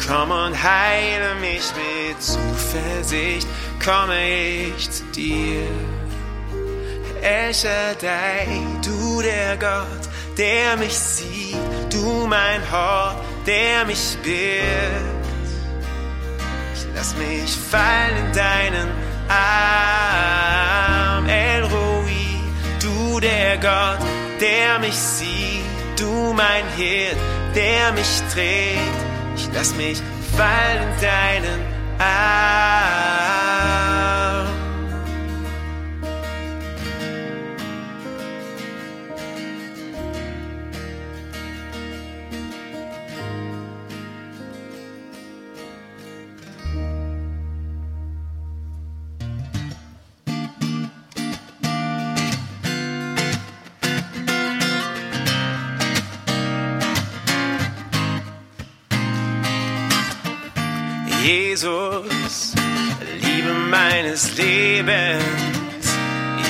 Komm 0.07 0.31
und 0.31 0.55
heile 0.61 1.35
mich 1.35 1.71
mit 1.75 2.21
Zuversicht, 2.21 3.47
komme 3.83 4.15
ich 4.67 4.89
zu 4.89 5.03
dir. 5.15 5.67
El 7.21 7.53
Shaddai, 7.53 8.47
du 8.83 9.21
der 9.21 9.55
Gott, 9.57 10.09
der 10.37 10.75
mich 10.77 10.97
sieht, 10.97 11.55
du 11.89 12.27
mein 12.27 12.61
Hort, 12.71 13.17
der 13.45 13.85
mich 13.85 14.17
birgt. 14.23 15.27
Ich 16.75 16.85
lass 16.95 17.15
mich 17.15 17.55
fallen 17.71 18.17
in 18.17 18.31
deinen 18.33 18.89
Arm, 19.29 21.25
El 21.29 21.63
Roi, 21.63 22.41
du 22.81 23.19
der 23.21 23.57
Gott, 23.57 23.99
der 24.41 24.79
mich 24.79 24.95
sieht, 24.95 25.52
du 25.99 26.33
mein 26.33 26.65
Hirt, 26.75 27.17
der 27.55 27.91
mich 27.93 28.21
trägt. 28.33 28.79
Ich 29.35 29.49
lass 29.53 29.75
mich 29.75 30.01
fallen 30.37 30.81
in 30.81 31.01
deinen 31.01 31.61
Arm. 31.99 33.82
Jesus, 61.53 62.55
Liebe 63.21 63.53
meines 63.69 64.35
Lebens, 64.37 65.21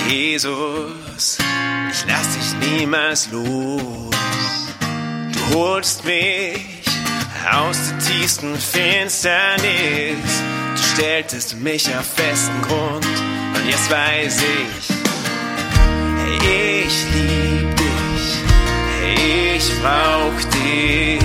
Jesus, 0.08 1.38
ich 1.92 2.06
lass 2.08 2.30
dich 2.30 2.70
niemals 2.70 3.30
los. 3.30 4.16
Du 5.34 5.56
holst 5.56 6.06
mich 6.06 6.86
aus 7.52 7.78
der 7.90 8.00
tiefsten 8.00 8.56
Finsternis, 8.56 10.16
du 10.74 10.84
stelltest 10.94 11.60
mich 11.60 11.86
auf 11.90 12.06
festen 12.06 12.62
Grund. 12.62 13.06
Und 13.06 13.70
jetzt 13.70 13.92
weiß 13.92 14.38
ich, 14.38 14.96
ich 16.48 17.06
lieb 17.14 17.76
dich, 17.76 19.58
ich 19.58 19.82
brauch 19.82 20.40
dich, 20.64 21.20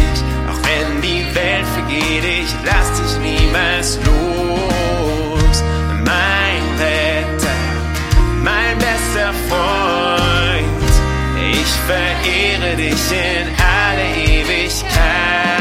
Welt 1.89 2.01
vergeht, 2.01 2.24
ich 2.24 2.55
lass 2.64 3.01
dich 3.01 3.18
niemals 3.20 3.99
los. 4.05 5.62
Mein 6.05 6.62
Retter, 6.78 7.57
mein 8.43 8.78
bester 8.78 9.32
Freund, 9.49 10.93
ich 11.53 11.66
verehre 11.86 12.76
dich 12.76 13.12
in 13.12 13.49
alle 13.59 14.41
Ewigkeit. 14.41 15.58